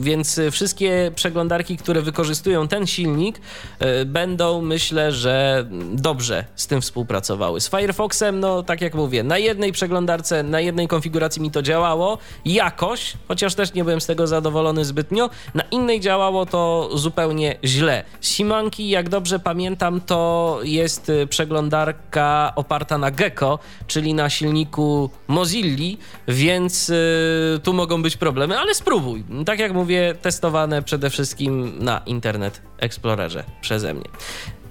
więc 0.01 0.41
wszystkie 0.51 1.13
przeglądarki, 1.15 1.77
które 1.77 2.03
wykorzystują 2.03 2.69
ten 2.69 2.87
silnik, 2.87 3.41
e, 3.79 4.05
będą 4.05 4.63
myślę, 4.63 5.13
że 5.13 5.67
dobrze 5.93 6.45
z 6.57 6.67
tym 6.67 6.81
współpracowały. 6.81 7.61
Z 7.61 7.71
Firefoxem, 7.71 8.41
no 8.41 8.63
tak 8.63 8.81
jak 8.81 8.95
mówię, 8.95 9.23
na 9.23 9.39
jednej 9.39 9.73
przeglądarce, 9.73 10.43
na 10.43 10.61
jednej 10.61 10.89
konfiguracji 10.89 11.43
mi 11.43 11.51
to 11.51 11.63
działało 11.63 12.19
jakoś, 12.45 13.13
chociaż 13.29 13.55
też 13.55 13.75
nie 13.75 13.85
byłem 13.85 14.01
z 14.01 14.07
tego 14.07 14.27
zadowolony 14.27 14.85
zbytnio. 14.85 15.31
Na 15.55 15.63
innej 15.63 16.01
działało 16.01 16.47
to 16.47 16.91
zupełnie 16.95 17.57
źle. 17.65 18.05
Simanki, 18.21 18.89
jak 18.89 19.09
dobrze 19.09 19.39
pamiętam, 19.39 20.01
to 20.01 20.59
jest 20.63 21.13
przeglądarka 21.29 22.53
oparta 22.57 22.99
na 22.99 23.11
Gecko, 23.11 23.59
czyli 23.87 24.15
na 24.15 24.31
silniku 24.31 25.11
Mozilli, 25.29 25.99
więc 26.29 26.93
tu 27.63 27.73
mogą 27.73 28.03
być 28.03 28.08
być 28.09 28.17
problemy, 28.17 28.59
ale 28.59 28.75
spróbuj. 28.75 29.25
Tak 29.47 29.59
jak 29.59 29.73
mówię, 29.73 30.15
testowane 30.23 30.83
przede 30.83 31.11
wszystkim 31.11 31.73
na 31.79 32.03
Internet 32.07 32.63
Explorerze 32.79 33.45
przeze 33.61 33.95
mnie. 33.95 34.05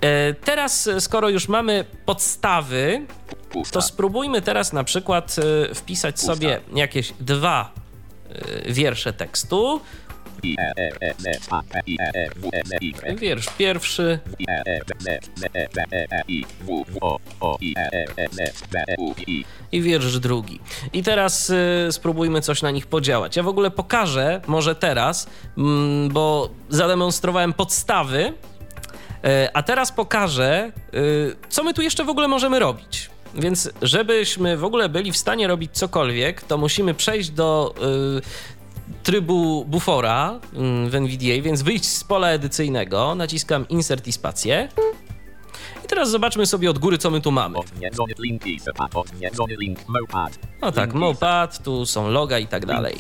E, 0.02 0.34
teraz, 0.34 0.90
skoro 1.00 1.30
już 1.30 1.48
mamy 1.48 1.86
podstawy, 2.06 3.06
to 3.72 3.82
spróbujmy 3.82 4.42
teraz 4.42 4.74
na 4.74 4.84
przykład 4.84 5.36
e, 5.72 5.76
wpisać 5.76 6.20
sobie 6.20 6.60
jakieś 6.76 7.14
dwa 7.20 7.72
e, 8.30 8.74
wiersze 8.74 9.14
tekstu. 9.14 9.82
Wiersz 13.16 13.50
pierwszy. 13.58 14.20
I 19.72 19.82
wiersz 19.82 20.20
drugi. 20.20 20.60
I 20.94 21.04
teraz 21.04 21.50
y, 21.50 21.88
spróbujmy 21.92 22.42
coś 22.42 22.62
na 22.62 22.72
nich 22.72 22.88
podziałać. 22.88 23.36
Ja 23.36 23.44
w 23.44 23.48
ogóle 23.48 23.72
pokażę, 23.72 24.42
może 24.48 24.76
teraz, 24.76 25.28
mm, 25.58 26.10
bo 26.10 26.50
zademonstrowałem 26.70 27.54
podstawy, 27.54 28.20
y, 28.24 29.54
a 29.54 29.64
teraz 29.64 29.92
pokażę, 29.92 30.72
y, 30.94 31.36
co 31.50 31.64
my 31.64 31.74
tu 31.74 31.82
jeszcze 31.82 32.04
w 32.04 32.10
ogóle 32.10 32.28
możemy 32.28 32.60
robić. 32.60 33.10
Więc 33.36 33.70
żebyśmy 33.82 34.58
w 34.58 34.64
ogóle 34.64 34.90
byli 34.90 35.12
w 35.12 35.18
stanie 35.18 35.48
robić 35.48 35.72
cokolwiek, 35.72 36.42
to 36.42 36.58
musimy 36.58 36.94
przejść 36.94 37.30
do 37.30 37.74
y, 38.18 38.22
trybu 39.04 39.66
bufora 39.66 40.40
mm, 40.54 40.90
w 40.90 40.96
NVDA, 40.96 41.42
więc 41.42 41.62
wyjść 41.62 41.86
z 41.86 42.04
pola 42.04 42.30
edycyjnego, 42.30 43.16
naciskam 43.16 43.68
Insert 43.68 44.08
i 44.08 44.12
spację. 44.12 44.70
I 45.86 45.88
teraz 45.88 46.10
zobaczmy 46.10 46.46
sobie 46.46 46.70
od 46.70 46.80
góry, 46.80 46.98
co 46.98 47.10
my 47.10 47.22
tu 47.22 47.32
mamy. 47.32 47.60
No 50.62 50.72
tak, 50.72 50.94
Mopad, 50.94 51.64
tu 51.64 51.86
są 51.86 52.10
loga 52.10 52.40
i 52.40 52.48
tak 52.48 52.66
dalej. 52.66 52.96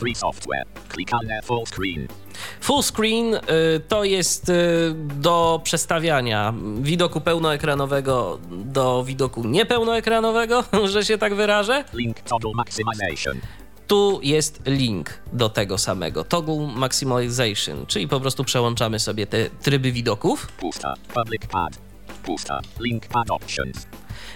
Full 2.62 2.84
screen 2.84 3.34
y, 3.34 3.39
to 3.88 4.03
jest 4.03 4.50
y, 4.50 4.53
do 4.96 5.62
przestawiania 5.63 6.53
widoku 6.82 7.22
pełnoekranowego 7.22 8.39
do 8.51 9.03
widoku 9.03 9.44
niepełnoekranowego, 9.44 10.63
że 10.94 11.06
się 11.06 11.17
tak 11.17 11.36
wyrażę. 11.36 11.84
Maximization 13.88 14.20
tu 14.20 14.20
jest 14.24 14.62
link 14.65 15.10
do 15.34 15.50
tego 15.50 15.77
samego. 15.77 16.24
Toggle 16.24 16.67
Maximalization, 16.75 17.86
czyli 17.86 18.08
po 18.08 18.20
prostu 18.20 18.44
przełączamy 18.44 19.00
sobie 19.00 19.27
te 19.27 19.50
tryby 19.50 19.91
widoków. 19.91 20.48
Pusta, 20.48 20.94
public 21.13 21.41
pad. 21.46 21.77
Pusta, 22.24 22.60
link 22.79 23.08
pad 23.08 23.31
options. 23.31 23.88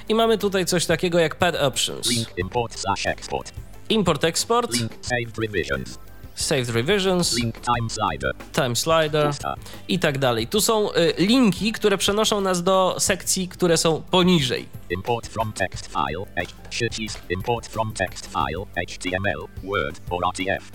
I 0.10 0.16
mamy 0.16 0.38
tutaj 0.38 0.66
coś 0.66 0.86
takiego 0.86 1.20
jak 1.20 1.36
pad 1.36 1.56
options. 1.56 2.10
Link 2.10 2.28
import 2.38 2.80
slash 2.80 3.06
export. 3.06 3.52
Import 3.90 4.24
export. 4.24 4.74
Link 4.74 4.92
saved 5.02 5.38
revisions 5.38 6.00
saved 6.42 6.70
revisions, 6.70 7.34
link 7.34 7.56
time 7.56 7.90
slider, 7.90 8.32
time 8.52 8.76
slider 8.76 9.32
i 9.88 10.00
tak 10.00 10.18
dalej. 10.18 10.48
Tu 10.48 10.62
są 10.62 10.94
y, 10.94 11.14
linki, 11.18 11.72
które 11.72 11.98
przenoszą 11.98 12.42
nas 12.42 12.64
do 12.64 12.96
sekcji, 13.00 13.48
które 13.48 13.78
są 13.78 14.02
poniżej. 14.12 14.66
Import 14.90 15.28
from 15.28 15.54
text 15.54 15.88
file, 15.88 16.46
przycisk 16.70 17.20
import 17.30 17.68
from 17.68 17.94
text 17.94 18.26
file, 18.26 18.66
HTML, 18.88 19.48
Word 19.64 20.02
or 20.10 20.22
RTF. 20.30 20.72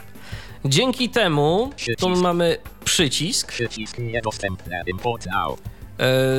Dzięki 0.64 1.08
temu 1.08 1.70
tu 1.98 2.08
mamy 2.08 2.58
przycisk. 2.84 3.52
Przycisk 3.52 3.98
niedostępny, 3.98 4.82
import 4.86 5.26
now 5.26 5.58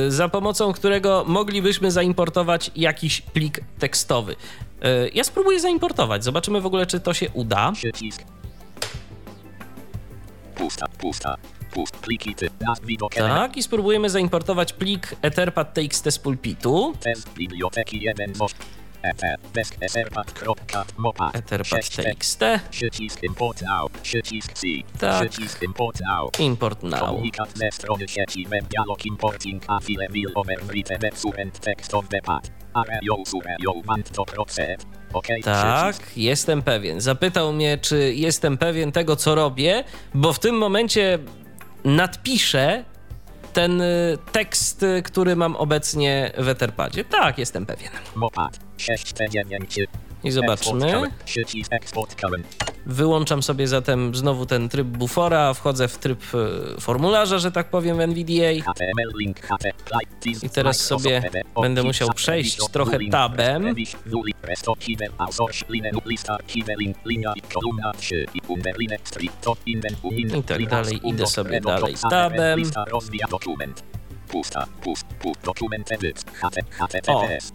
y, 0.08 0.10
za 0.10 0.28
pomocą 0.28 0.72
którego 0.72 1.24
moglibyśmy 1.26 1.90
zaimportować 1.90 2.70
jakiś 2.76 3.20
plik 3.20 3.60
tekstowy. 3.78 4.32
Y, 4.32 5.10
ja 5.14 5.24
spróbuję 5.24 5.60
zaimportować, 5.60 6.24
zobaczymy 6.24 6.60
w 6.60 6.66
ogóle, 6.66 6.86
czy 6.86 7.00
to 7.00 7.14
się 7.14 7.30
uda. 7.30 7.72
Przycisk 7.72 8.22
Pusta, 10.58 10.86
pusta. 10.98 11.36
Pust, 11.70 11.96
pliki 11.96 12.34
typ, 12.34 12.52
widok 12.84 13.14
Tak, 13.14 13.56
i 13.56 13.62
spróbujemy 13.62 14.10
zaimportować 14.10 14.72
plik 14.72 15.14
etherpad.txt 15.22 16.10
z 16.10 16.18
pulpitu. 16.18 16.94
Test 17.00 17.34
biblioteki 17.34 18.02
1 18.02 18.32
etherpad.txt 21.32 22.44
Przycisk 22.70 23.22
import 23.22 23.62
now. 23.62 23.92
Przycisk 24.02 24.52
C. 24.52 24.66
Tak. 24.98 25.30
Przycisk 25.30 25.62
import 25.62 26.00
now. 26.00 26.40
Import 26.40 26.82
now. 26.82 27.00
Komunikat 27.00 27.58
ze 27.58 27.70
strony 27.72 28.08
sieci 28.08 28.46
web 28.46 28.64
dialog 28.68 29.06
importing 29.06 29.64
a 29.68 29.80
file 29.80 30.08
will 30.08 30.32
overwrite 30.34 30.98
web 30.98 31.14
text 31.60 31.94
of 31.94 32.08
the 32.08 32.20
pad. 32.22 32.50
Areo 32.74 33.24
sureo 33.26 33.82
want 33.86 34.12
to 34.12 34.24
proceed. 34.24 34.97
Okay, 35.12 35.42
tak, 35.42 35.96
jestem 36.16 36.62
pewien. 36.62 37.00
Zapytał 37.00 37.52
mnie, 37.52 37.78
czy 37.78 38.14
jestem 38.14 38.58
pewien 38.58 38.92
tego, 38.92 39.16
co 39.16 39.34
robię, 39.34 39.84
bo 40.14 40.32
w 40.32 40.38
tym 40.38 40.58
momencie 40.58 41.18
nadpiszę 41.84 42.84
ten 43.52 43.80
y, 43.80 44.18
tekst, 44.32 44.82
y, 44.82 45.02
który 45.02 45.36
mam 45.36 45.56
obecnie 45.56 46.32
w 46.38 46.48
Etherpadzie. 46.48 47.04
Tak, 47.04 47.38
jestem 47.38 47.66
pewien. 47.66 47.90
Mopad 48.14 48.60
6 48.76 49.14
i 50.24 50.30
zobaczmy. 50.30 51.10
Wyłączam 52.88 53.42
sobie 53.42 53.68
zatem 53.68 54.14
znowu 54.14 54.46
ten 54.46 54.68
tryb 54.68 54.86
bufora, 54.88 55.54
wchodzę 55.54 55.88
w 55.88 55.98
tryb 55.98 56.22
e, 56.34 56.80
formularza, 56.80 57.38
że 57.38 57.52
tak 57.52 57.70
powiem 57.70 57.96
w 57.96 58.00
NVDA. 58.00 58.50
I 60.42 60.50
teraz 60.50 60.80
sobie 60.80 61.22
będę 61.62 61.82
musiał 61.82 62.08
przejść 62.14 62.56
trochę 62.72 62.98
tabem. 63.10 63.74
I 70.38 70.42
tak 70.42 70.58
dalej, 70.66 71.00
idę 71.08 71.26
sobie 71.26 71.60
dalej 71.60 71.94
tabem. 72.10 72.58
Pusta, 74.28 74.66
pust, 74.82 75.06
pust, 75.06 75.40
dokument 75.44 75.92
edyt, 75.92 76.24
https, 76.78 77.52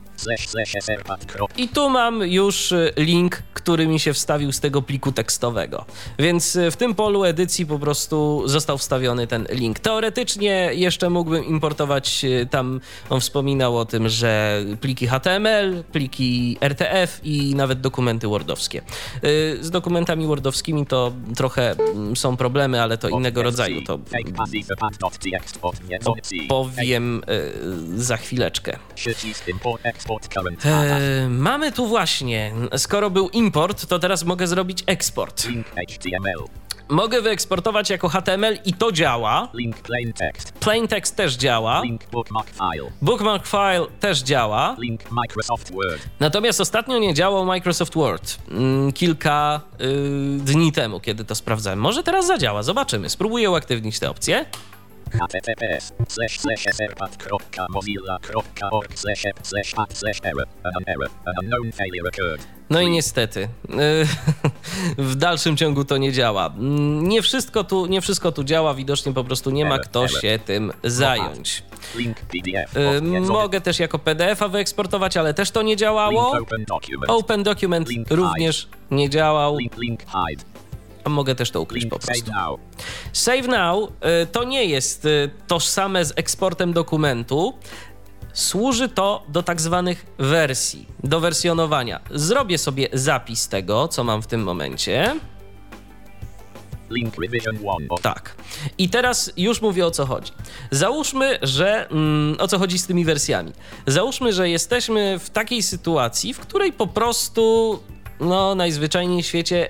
i 1.57 1.69
tu 1.69 1.89
mam 1.89 2.21
już 2.21 2.73
link, 2.97 3.43
który 3.53 3.88
mi 3.88 3.99
się 3.99 4.13
wstawił 4.13 4.51
z 4.51 4.59
tego 4.59 4.81
pliku 4.81 5.12
tekstowego. 5.12 5.86
Więc 6.19 6.57
w 6.71 6.75
tym 6.75 6.95
polu 6.95 7.23
edycji 7.23 7.65
po 7.65 7.79
prostu 7.79 8.43
został 8.45 8.77
wstawiony 8.77 9.27
ten 9.27 9.47
link. 9.49 9.79
Teoretycznie 9.79 10.69
jeszcze 10.73 11.09
mógłbym 11.09 11.45
importować, 11.45 12.25
tam 12.49 12.81
on 13.09 13.21
wspominał 13.21 13.77
o 13.77 13.86
tym, 13.86 14.09
że 14.09 14.63
pliki 14.81 15.07
HTML, 15.07 15.83
pliki 15.91 16.57
RTF 16.62 17.19
i 17.23 17.55
nawet 17.55 17.81
dokumenty 17.81 18.27
wordowskie. 18.27 18.81
Z 19.62 19.71
dokumentami 19.71 20.27
wordowskimi 20.27 20.86
to 20.86 21.13
trochę 21.36 21.75
są 22.15 22.38
problemy, 22.38 22.81
ale 22.81 22.97
to 22.97 23.09
innego 23.09 23.43
rodzaju. 23.43 23.81
To 23.81 23.99
powiem 26.49 27.23
za 27.95 28.17
chwileczkę. 28.17 28.79
E, 30.65 31.30
mamy 31.30 31.71
tu 31.71 31.88
właśnie, 31.88 32.52
skoro 32.78 33.10
był 33.10 33.30
import, 33.30 33.86
to 33.86 33.99
teraz 33.99 34.23
mogę 34.23 34.47
zrobić 34.47 34.84
eksport. 34.86 35.47
Mogę 36.89 37.21
wyeksportować 37.21 37.89
jako 37.89 38.10
HTML 38.10 38.58
i 38.65 38.73
to 38.73 38.91
działa. 38.91 39.47
Link 39.54 39.76
plain 39.82 40.13
text. 40.13 40.52
Plain 40.52 40.88
text 40.88 41.15
też 41.15 41.36
działa. 41.36 41.82
Link 41.82 42.02
bookmark 42.12 42.49
file. 42.49 42.91
Bookmark 43.02 43.47
file 43.47 43.86
też 43.99 44.23
działa. 44.23 44.76
Link 44.80 45.12
Microsoft 45.12 45.73
Word. 45.73 46.02
Natomiast 46.19 46.62
ostatnio 46.62 46.99
nie 46.99 47.13
działał 47.13 47.45
Microsoft 47.45 47.95
Word. 47.95 48.38
Mm, 48.49 48.93
kilka 48.93 49.62
y, 49.82 50.39
dni 50.39 50.71
temu, 50.71 50.99
kiedy 50.99 51.26
to 51.26 51.36
sprawdzałem. 51.36 51.80
Może 51.80 52.04
teraz 52.04 52.28
zadziała, 52.28 52.63
zobaczymy. 52.63 53.10
Spróbuję 53.10 53.49
uaktywnić 53.49 53.99
tę 53.99 54.10
opcję. 54.10 54.45
Https 55.13 55.93
slash 56.08 56.39
slash 56.39 56.65
slash 58.95 59.26
app 59.26 59.39
slash 59.47 59.73
slash 59.93 60.19
error. 60.23 60.45
An 60.63 60.84
error. 60.88 61.10
An 61.26 61.34
unknown 61.43 61.71
failure 61.71 62.08
occurred. 62.10 62.41
No 62.69 62.82
i 62.82 62.89
niestety, 62.89 63.39
y, 63.69 64.08
w 65.04 65.15
dalszym 65.15 65.58
ciągu 65.58 65.86
to 65.86 65.97
nie 65.97 66.12
działa. 66.12 66.47
Mm, 66.47 67.08
Nie 67.08 67.21
wszystko 67.21 67.63
tu, 67.63 67.86
nie 67.86 68.02
wszystko 68.02 68.32
tu 68.32 68.43
działa, 68.43 68.73
widocznie 68.73 69.13
po 69.13 69.23
prostu 69.23 69.49
nie 69.52 69.65
ma 69.65 69.80
kto 69.80 70.08
się 70.08 70.39
tym 70.45 70.71
zająć. 70.84 71.63
Y. 72.76 73.21
Mogę 73.21 73.62
też 73.62 73.80
jako 73.80 73.99
PDF-a 73.99 74.47
wyeksportować, 74.47 75.17
ale 75.17 75.34
też 75.34 75.52
to 75.52 75.62
nie 75.62 75.76
działało. 75.78 76.32
open 77.08 77.43
document. 77.43 77.89
Również 78.10 78.67
nie 78.91 79.10
działał. 79.10 79.58
A 81.03 81.09
mogę 81.09 81.35
też 81.35 81.51
to 81.51 81.61
ukryć 81.61 81.85
po 81.85 81.99
prostu. 81.99 82.31
save 83.13 83.47
now. 83.47 83.89
Y, 84.23 84.27
to 84.27 84.43
nie 84.43 84.65
jest 84.65 85.05
y, 85.05 85.29
tożsame 85.47 86.05
z 86.05 86.13
eksportem 86.15 86.73
dokumentu. 86.73 87.53
Służy 88.33 88.89
to 88.89 89.23
do 89.27 89.43
tak 89.43 89.61
zwanych 89.61 90.05
wersji, 90.19 90.87
do 91.03 91.19
wersjonowania. 91.19 91.99
Zrobię 92.11 92.57
sobie 92.57 92.87
zapis 92.93 93.47
tego, 93.47 93.87
co 93.87 94.03
mam 94.03 94.21
w 94.21 94.27
tym 94.27 94.43
momencie. 94.43 95.15
Link 96.89 97.15
revision 97.21 97.55
1 97.55 97.67
of 97.89 98.01
Tak. 98.01 98.35
I 98.77 98.89
teraz 98.89 99.33
już 99.37 99.61
mówię 99.61 99.85
o 99.85 99.91
co 99.91 100.05
chodzi. 100.05 100.31
Załóżmy, 100.71 101.39
że. 101.41 101.89
Mm, 101.89 102.35
o 102.39 102.47
co 102.47 102.59
chodzi 102.59 102.79
z 102.79 102.87
tymi 102.87 103.05
wersjami? 103.05 103.51
Załóżmy, 103.87 104.33
że 104.33 104.49
jesteśmy 104.49 105.19
w 105.19 105.29
takiej 105.29 105.63
sytuacji, 105.63 106.33
w 106.33 106.39
której 106.39 106.73
po 106.73 106.87
prostu, 106.87 107.79
no, 108.19 108.55
najzwyczajniej 108.55 109.23
w 109.23 109.25
świecie 109.25 109.69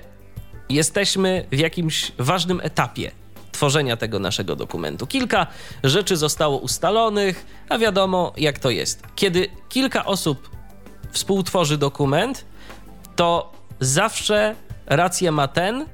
jesteśmy 0.68 1.46
w 1.52 1.58
jakimś 1.58 2.12
ważnym 2.18 2.60
etapie 2.62 3.10
tworzenia 3.52 3.96
tego 3.96 4.18
naszego 4.18 4.56
dokumentu. 4.56 5.06
Kilka 5.06 5.46
rzeczy 5.84 6.16
zostało 6.16 6.58
ustalonych, 6.58 7.46
a 7.68 7.78
wiadomo, 7.78 8.32
jak 8.36 8.58
to 8.58 8.70
jest. 8.70 9.02
Kiedy 9.16 9.48
kilka 9.68 10.04
osób 10.04 10.50
współtworzy 11.10 11.78
dokument, 11.78 12.44
to 13.16 13.52
zawsze 13.80 14.54
rację 14.86 15.32
ma 15.32 15.48
ten, 15.48 15.86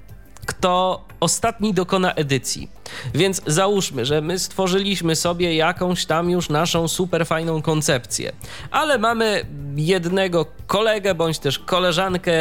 kto 0.47 1.05
ostatni 1.21 1.75
dokona 1.75 2.15
edycji. 2.15 2.71
Więc 3.15 3.43
załóżmy, 3.47 4.07
że 4.07 4.21
my 4.21 4.39
stworzyliśmy 4.39 5.17
sobie 5.17 5.55
jakąś 5.55 6.07
tam 6.07 6.31
już 6.31 6.49
naszą 6.49 6.89
super 6.89 7.27
fajną 7.27 7.63
koncepcję, 7.63 8.33
ale 8.71 8.99
mamy 8.99 9.47
jednego 9.77 10.47
kolegę 10.67 11.15
bądź 11.15 11.39
też 11.39 11.59
koleżankę, 11.59 12.33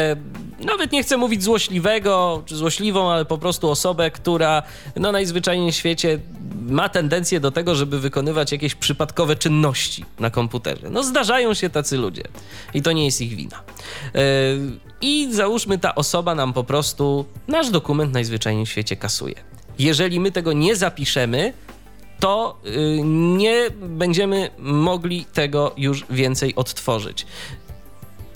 nawet 0.59 0.91
nie 0.91 1.03
chcę 1.03 1.17
mówić 1.17 1.43
złośliwego 1.43 2.43
czy 2.45 2.55
złośliwą, 2.55 3.11
ale 3.11 3.25
po 3.25 3.37
prostu 3.37 3.69
osobę, 3.69 4.11
która 4.11 4.63
no 4.95 5.11
najzwyczajniej 5.11 5.71
w 5.71 5.75
świecie 5.75 6.19
ma 6.69 6.89
tendencję 6.89 7.39
do 7.39 7.51
tego, 7.51 7.75
żeby 7.75 7.99
wykonywać 7.99 8.51
jakieś 8.51 8.75
przypadkowe 8.75 9.35
czynności 9.35 10.05
na 10.19 10.29
komputerze. 10.29 10.89
No 10.89 11.03
zdarzają 11.03 11.53
się 11.53 11.69
tacy 11.69 11.97
ludzie 11.97 12.23
i 12.73 12.81
to 12.81 12.91
nie 12.91 13.05
jest 13.05 13.21
ich 13.21 13.35
wina. 13.35 13.63
Yy, 14.13 14.88
I 15.01 15.33
załóżmy, 15.33 15.77
ta 15.77 15.95
osoba 15.95 16.35
nam 16.35 16.53
po 16.53 16.63
prostu 16.63 17.25
nasz 17.47 17.69
dokument 17.69 18.13
najzwyczajniej 18.13 18.65
w 18.65 18.69
świecie 18.69 18.95
kasuje. 18.95 19.35
Jeżeli 19.79 20.19
my 20.19 20.31
tego 20.31 20.53
nie 20.53 20.75
zapiszemy, 20.75 21.53
to 22.19 22.59
yy, 22.63 23.01
nie 23.37 23.69
będziemy 23.81 24.49
mogli 24.57 25.25
tego 25.25 25.73
już 25.77 26.05
więcej 26.09 26.55
odtworzyć. 26.55 27.25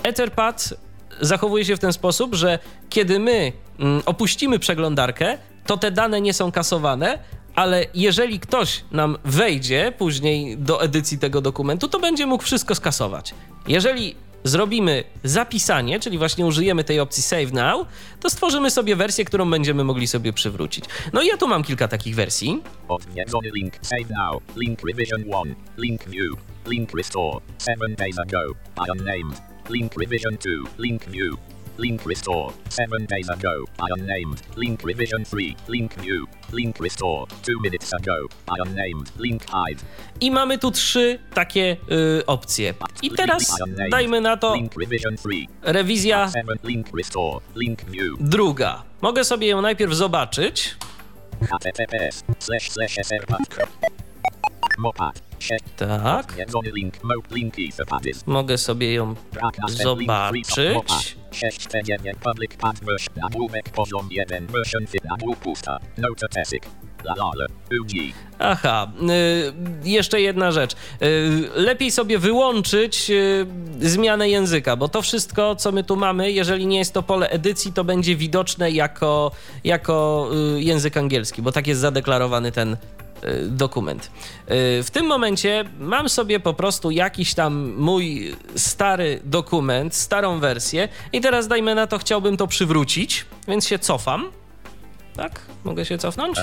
Etherpad 0.04 0.73
zachowuje 1.21 1.65
się 1.65 1.76
w 1.76 1.80
ten 1.80 1.93
sposób, 1.93 2.36
że 2.36 2.60
kiedy 2.89 3.19
my 3.19 3.52
mm, 3.80 4.02
opuścimy 4.06 4.60
przeglądarkę, 4.60 5.38
to 5.65 5.78
te 5.78 5.91
dane 5.91 6.21
nie 6.21 6.34
są 6.34 6.52
kasowane, 6.52 7.19
ale 7.56 7.86
jeżeli 7.93 8.39
ktoś 8.39 8.84
nam 8.91 9.17
wejdzie 9.26 9.93
później 9.97 10.58
do 10.58 10.82
edycji 10.82 11.17
tego 11.19 11.41
dokumentu, 11.41 11.88
to 11.88 11.99
będzie 11.99 12.26
mógł 12.26 12.43
wszystko 12.43 12.76
skasować. 12.76 13.34
Jeżeli 13.67 14.15
zrobimy 14.43 15.03
zapisanie, 15.23 15.99
czyli 15.99 16.17
właśnie 16.17 16.45
użyjemy 16.45 16.84
tej 16.84 16.99
opcji 16.99 17.23
Save 17.23 17.51
Now, 17.51 17.88
to 18.19 18.29
stworzymy 18.29 18.71
sobie 18.71 18.95
wersję, 18.95 19.25
którą 19.25 19.49
będziemy 19.49 19.84
mogli 19.84 20.08
sobie 20.08 20.34
przywrócić. 20.34 20.86
No 21.13 21.21
i 21.21 21.27
ja 21.27 21.38
tu 21.38 21.47
mam 21.47 21.63
kilka 21.63 21.88
takich 21.88 22.15
wersji. 22.15 22.62
Link 23.56 23.73
save 23.82 24.10
now. 24.10 24.41
Link 24.56 24.79
revision 24.88 25.21
1. 25.21 25.56
Link 25.77 26.10
view. 26.10 26.36
Link 26.67 26.89
restore. 26.97 27.39
7 27.65 27.95
days 27.95 28.19
ago. 28.19 28.39
Unnamed. 28.89 29.41
Link 29.69 29.93
revision 29.97 30.38
2. 30.38 30.49
Link 30.77 31.06
view. 31.10 31.53
Link 31.78 32.06
restore. 32.06 32.54
7 32.70 33.06
days 33.08 33.30
ago. 33.30 33.66
I 33.80 33.88
unnamed. 33.98 34.42
Link 34.58 34.84
revision 34.84 35.26
3. 35.26 35.56
Link 35.68 35.94
view. 36.02 36.28
Link 36.52 36.80
restore. 36.80 37.26
2 37.44 37.60
minutes 37.62 37.94
ago. 37.94 38.28
I 38.48 38.56
unnamed. 38.66 39.12
Link 39.20 39.44
hide. 39.44 39.82
I 40.22 40.32
mamy 40.32 40.58
tu 40.58 40.72
trzy 40.72 41.20
takie 41.34 41.78
y, 42.20 42.26
opcje. 42.26 42.74
I 43.02 43.12
teraz 43.12 43.58
dajmy 43.92 44.22
na 44.22 44.38
to 44.38 44.54
Link 44.56 44.74
revision 44.78 45.18
3. 45.18 45.30
rewizja 45.62 46.32
7. 46.34 46.58
Link 46.64 46.88
restore. 46.98 47.40
Link 47.56 47.86
view. 47.86 48.18
druga. 48.20 48.84
Mogę 49.02 49.24
sobie 49.24 49.48
ją 49.48 49.62
najpierw 49.62 49.94
zobaczyć. 49.94 50.76
https 51.42 52.24
Tak. 55.76 56.36
Link 57.32 57.54
etherpadis. 57.60 58.28
Mogę 58.28 58.58
sobie 58.58 58.93
ją 58.93 59.06
mopa. 59.06 60.32
zobaczyć. 60.84 61.17
6 61.32 61.67
9 61.84 62.17
public 62.23 62.56
pad 62.56 62.82
merge 62.82 63.06
nagłówek 63.15 63.69
poziom 63.69 64.08
1 64.12 64.47
version 64.47 64.88
fit 64.88 65.04
nagłów 65.04 65.38
pusta 65.38 65.80
notatesik 65.97 66.63
lalale 67.04 67.45
UG 67.82 67.91
Aha, 68.39 68.91
y, 69.84 69.89
jeszcze 69.89 70.21
jedna 70.21 70.52
rzecz. 70.52 70.73
Y, 70.73 71.49
lepiej 71.56 71.91
sobie 71.91 72.19
wyłączyć 72.19 73.10
y, 73.10 73.45
zmianę 73.82 74.30
języka, 74.30 74.76
bo 74.76 74.88
to 74.88 75.02
wszystko, 75.02 75.56
co 75.56 75.71
my 75.71 75.84
tu 75.84 75.95
mamy, 75.95 76.32
jeżeli 76.32 76.67
nie 76.67 76.78
jest 76.78 76.93
to 76.93 77.04
pole 77.04 77.30
edycji, 77.30 77.73
to 77.73 77.84
będzie 77.84 78.15
widoczne 78.15 78.71
jako, 78.71 79.32
jako 79.63 80.28
y, 80.58 80.63
język 80.63 80.97
angielski, 80.97 81.41
bo 81.41 81.52
tak 81.52 81.67
jest 81.67 81.82
zadeklarowany 81.82 82.52
ten 82.52 82.78
dokument. 83.48 84.12
Y, 84.52 84.84
W 84.84 84.92
tym 84.92 85.06
momencie 85.06 85.64
mam 85.80 86.10
sobie 86.10 86.40
po 86.40 86.54
prostu 86.54 86.92
jakiś 86.92 87.34
tam 87.34 87.74
mój 87.78 88.36
stary 88.56 89.20
dokument, 89.26 89.96
starą 89.96 90.40
wersję 90.40 90.90
i 91.14 91.22
teraz 91.22 91.48
dajmy 91.48 91.76
na 91.76 91.88
to, 91.88 91.98
chciałbym 91.98 92.38
to 92.38 92.48
przywrócić, 92.48 93.26
więc 93.48 93.68
się 93.68 93.80
cofam. 93.80 94.32
Tak? 95.15 95.41
Mogę 95.63 95.86
się 95.86 95.97
cofnąć? 95.97 96.38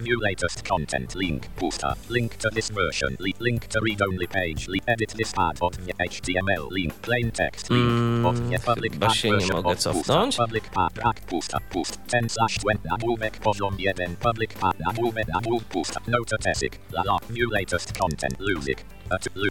View 0.00 0.18
latest 0.22 0.68
content. 0.68 1.14
Link 1.14 1.46
pusta. 1.46 1.94
Link 2.10 2.34
to 2.34 2.50
this 2.50 2.70
version. 2.70 3.10
Li, 3.20 3.34
link 3.40 3.66
to 3.66 3.80
read 3.88 4.02
only 4.02 4.28
page. 4.28 4.68
Edit 4.86 5.12
this 5.16 5.32
of 5.62 5.72
HTML 6.10 6.68
link 6.70 6.94
plain 6.94 7.30
text. 7.30 7.70
Link 7.70 7.90
Mm, 7.90 8.26
of 8.26 8.36
public 8.64 8.92
chyba 8.92 9.14
się 9.14 9.30
nie 9.30 9.46
mogę 9.46 9.76
cofnąć. 9.76 10.36
public 10.36 10.64
pad 10.74 10.92
brak 10.92 11.20
pusta. 11.20 11.58
Pust. 11.70 12.00
10 12.08 12.32
slash 12.32 12.58
20 12.58 12.88
nagłówek 12.90 13.36
poziom 13.38 13.76
1 13.78 14.16
public 14.16 14.52
pad 14.54 14.76
nagłówek 14.86 15.28
nagłów 15.28 15.64
pusta. 15.64 16.00
Notatesik 16.08 16.78
lala 16.92 17.16
view 17.30 17.52
latest 17.52 17.98
content 17.98 18.40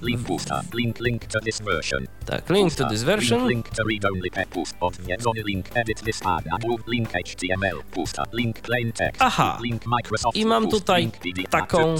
link 0.01 0.27
pusta 0.27 0.61
link 0.73 0.99
link 0.99 1.25
to 1.25 1.39
this 1.39 1.61
version 1.61 2.07
Tak, 2.29 2.49
link 2.49 2.75
to 2.75 2.85
this 2.85 3.03
version. 3.03 3.47
Link, 3.47 3.65
link 3.65 3.75
to 3.75 3.83
read 3.83 4.05
only 4.05 4.29
pust. 4.49 4.75
Odwiedzony 4.79 5.41
link 5.45 5.65
edit 5.73 6.01
this. 6.01 6.21
Nagłów 6.23 6.87
link 6.87 7.09
HTML. 7.09 7.83
Pusta. 7.91 8.23
Link 8.33 8.59
plain 8.61 8.91
text. 8.91 9.21
Aha. 9.21 9.57
Link 9.63 9.85
Microsoft. 9.85 10.37
I 10.37 10.45
mam 10.45 10.69
tutaj 10.69 11.11
taką- 11.49 11.95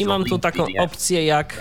I 0.00 0.04
mam 0.04 0.24
tu 0.24 0.38
taką 0.38 0.66
opcję 0.78 1.24
jak 1.24 1.60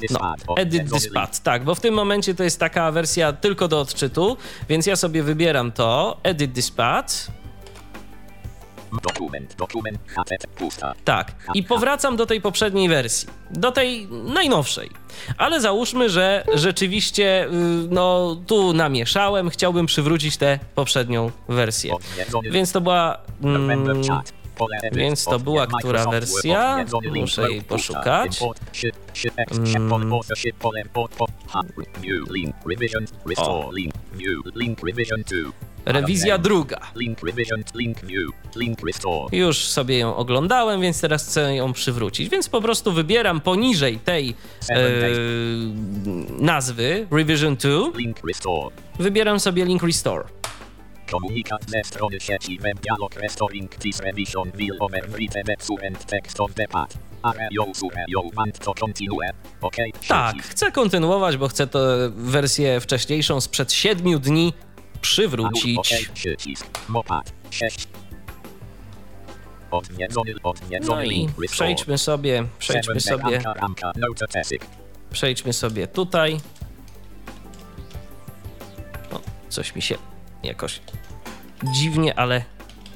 this 0.00 0.10
no. 0.10 0.34
Edit 0.56 0.92
this 0.92 1.12
pad. 1.12 1.42
Tak, 1.42 1.64
bo 1.64 1.74
w 1.74 1.80
tym 1.80 1.94
momencie 1.94 2.34
to 2.34 2.44
jest 2.44 2.60
taka 2.60 2.92
wersja 2.92 3.32
tylko 3.32 3.68
do 3.68 3.80
odczytu, 3.80 4.36
więc 4.68 4.86
ja 4.86 4.96
sobie 4.96 5.22
wybieram 5.22 5.72
to, 5.72 6.20
Edit 6.22 6.54
this 6.54 6.70
pad. 6.70 7.32
Dokument. 9.00 9.56
Dokument. 9.56 9.98
HTTP. 10.06 10.46
Pusta. 10.58 10.94
Tak, 11.04 11.32
i 11.54 11.62
powracam 11.62 12.16
do 12.16 12.26
tej 12.26 12.40
poprzedniej 12.40 12.88
wersji, 12.88 13.28
do 13.50 13.72
tej 13.72 14.06
najnowszej. 14.06 14.90
Ale 15.38 15.60
załóżmy, 15.60 16.10
że 16.10 16.44
rzeczywiście, 16.54 17.44
y, 17.46 17.48
no, 17.90 18.36
tu 18.46 18.72
namieszałem, 18.72 19.50
chciałbym 19.50 19.86
przywrócić 19.86 20.36
tę 20.36 20.58
poprzednią 20.74 21.30
wersję. 21.48 21.94
Więc 22.50 22.72
to 22.72 22.80
była. 22.80 23.18
Mm, 23.42 24.02
więc 24.92 25.24
to 25.24 25.38
była 25.38 25.66
która 25.66 26.06
wersja? 26.06 26.84
Muszę 27.14 27.50
jej 27.52 27.62
poszukać. 27.62 28.40
Ship. 28.72 28.94
Ship. 35.86 35.96
X. 35.96 36.20
Ship. 36.20 36.28
Pole. 36.28 36.34
Authorship. 36.34 36.42
Pole. 36.42 36.54
Import. 36.54 36.72
po- 36.72 36.80
ha- 36.80 36.92
View. 36.92 36.96
Link. 36.96 37.22
Revision. 37.22 37.58
Restore. 37.58 37.78
Link. 37.80 38.00
View. 38.00 38.30
Link. 38.56 38.78
Revision 38.82 39.02
2. 39.02 39.18
rewizja 39.22 39.28
druga. 39.28 39.28
Już 39.32 39.58
sobie 39.58 39.98
ją 39.98 40.16
oglądałem, 40.16 40.80
więc 40.80 41.00
teraz 41.00 41.26
chcę 41.26 41.56
ją 41.56 41.72
przywrócić. 41.72 42.28
Więc 42.28 42.48
po 42.48 42.60
prostu 42.62 42.92
wybieram 42.92 43.40
poniżej 43.40 43.98
tej 43.98 44.34
e, 44.70 44.74
nazwy 46.38 47.06
Revision 47.10 47.56
2, 47.56 47.68
Link 47.98 48.16
restore. 48.28 48.76
wybieram 48.98 49.40
sobie 49.40 49.64
link 49.64 49.82
Restore. 49.82 50.24
Komunikat 51.10 51.70
ze 51.70 51.84
strony 51.84 52.20
sieci 52.20 52.58
web 52.58 52.80
dialog 52.80 53.14
restoring 53.14 53.74
this 53.74 54.00
revision 54.00 54.50
will 54.54 54.76
overwrite 54.80 55.42
the 55.44 55.56
current 55.56 56.06
text 56.06 56.40
of 56.40 56.54
the? 56.54 56.66
OK. 59.60 59.76
Tak, 60.08 60.36
chcę 60.42 60.72
kontynuować, 60.72 61.36
bo 61.36 61.48
chcę 61.48 61.66
tę 61.66 62.10
wersję 62.16 62.80
wcześniejszą 62.80 63.40
sprzed 63.40 63.72
7 63.72 64.18
dni. 64.20 64.52
Przywrócić. 65.02 66.08
Przycisk. 66.14 66.66
Mopat. 66.88 67.32
6. 67.50 67.88
Odwiedzony, 69.70 70.34
odwiedzony 70.42 71.04
No 71.04 71.12
i 71.12 71.28
przejdźmy 71.48 71.98
sobie, 71.98 72.46
przejdźmy 72.58 73.00
sobie, 73.00 73.42
przejdźmy 75.10 75.52
sobie 75.52 75.86
tutaj. 75.86 76.40
O, 79.12 79.20
coś 79.48 79.74
mi 79.74 79.82
się 79.82 79.98
jakoś 80.42 80.80
dziwnie, 81.74 82.18
ale 82.18 82.44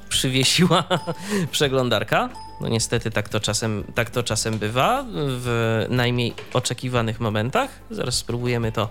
przywiesiła 0.09 0.85
przeglądarka. 1.51 2.29
No 2.61 2.69
niestety 2.69 3.11
tak 3.11 3.29
to 3.29 3.41
czasem, 3.41 3.85
tak 3.95 4.11
to 4.11 4.23
czasem 4.23 4.59
bywa 4.59 5.05
w 5.13 5.87
najmniej 5.89 6.35
oczekiwanych 6.53 7.21
momentach. 7.21 7.71
Zaraz 7.91 8.15
spróbujemy 8.15 8.73
to 8.73 8.89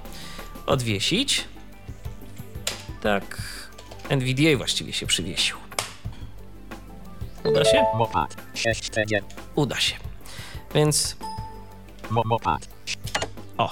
odwiesić. 0.66 1.46
Tak, 3.06 3.38
NVDA 4.10 4.58
właściwie 4.58 4.94
się 4.94 5.06
przywiesił. 5.06 5.58
Uda 7.44 7.66
się? 7.66 7.86
Mopat. 7.96 8.36
6 8.54 8.90
TG. 8.90 9.22
Uda 9.56 9.80
się. 9.80 9.96
Więc 10.76 11.16
o, 13.58 13.72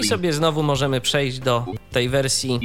i 0.00 0.04
sobie 0.04 0.32
znowu 0.32 0.62
możemy 0.62 1.00
przejść 1.00 1.38
do 1.38 1.66
tej 1.90 2.08
wersji, 2.08 2.58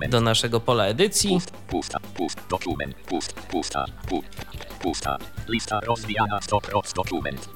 Mm. 0.00 0.10
do 0.10 0.20
naszego 0.20 0.60
pola 0.60 0.84
edycji. 0.84 1.30
Pust, 1.30 1.50
pusta, 1.50 1.98
pust, 2.14 2.38
dokument, 2.50 2.94
pust, 2.94 3.32
pusta, 3.32 3.84
pu, 4.08 4.22
pusta. 4.82 5.18
Lista 5.48 5.80
rozwijana 5.80 6.40
100% 6.40 6.94
dokument. 6.94 7.48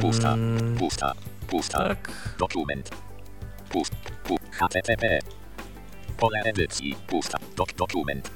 Pusta, 0.00 0.36
pusta, 0.78 1.12
pusta. 1.46 1.78
Tak, 1.78 2.10
Dokument. 2.38 2.90
Pust, 3.68 3.94
pu, 4.24 4.36
HTTP. 4.50 5.18
Pole 6.16 6.40
edycji, 6.44 6.96
pusta, 7.06 7.38
dok, 7.56 7.72
dokument. 7.72 8.30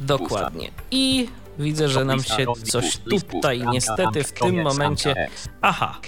dokładnie. 0.00 0.70
I 0.90 1.28
widzę, 1.58 1.88
że 1.88 2.04
nam 2.04 2.22
się 2.22 2.46
coś 2.64 2.84
pust, 2.84 3.02
pust, 3.10 3.28
tutaj 3.28 3.62
niestety 3.72 4.24
w 4.24 4.32
tym 4.32 4.62
momencie. 4.62 5.28
Aha, 5.62 6.00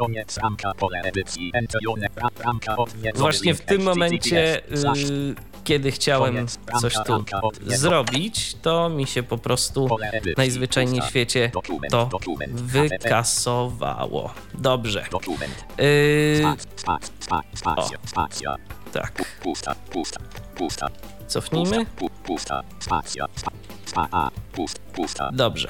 właśnie 3.14 3.54
w 3.54 3.60
tym 3.60 3.82
momencie, 3.82 4.62
slash, 4.74 5.10
y, 5.10 5.34
kiedy 5.64 5.90
chciałem 5.90 6.46
coś 6.80 6.94
tu 7.06 7.24
zrobić, 7.66 8.56
to 8.62 8.88
mi 8.88 9.06
się 9.06 9.22
po 9.22 9.38
prostu 9.38 9.88
najzwyczajniej 10.36 11.02
w 11.02 11.04
świecie 11.04 11.50
to 11.90 12.10
wykasowało. 12.52 14.34
Dobrze. 14.54 15.04
Spacja. 18.04 18.56
tak, 18.92 19.22
cofnijmy. 21.26 21.86
Dobrze. 25.32 25.68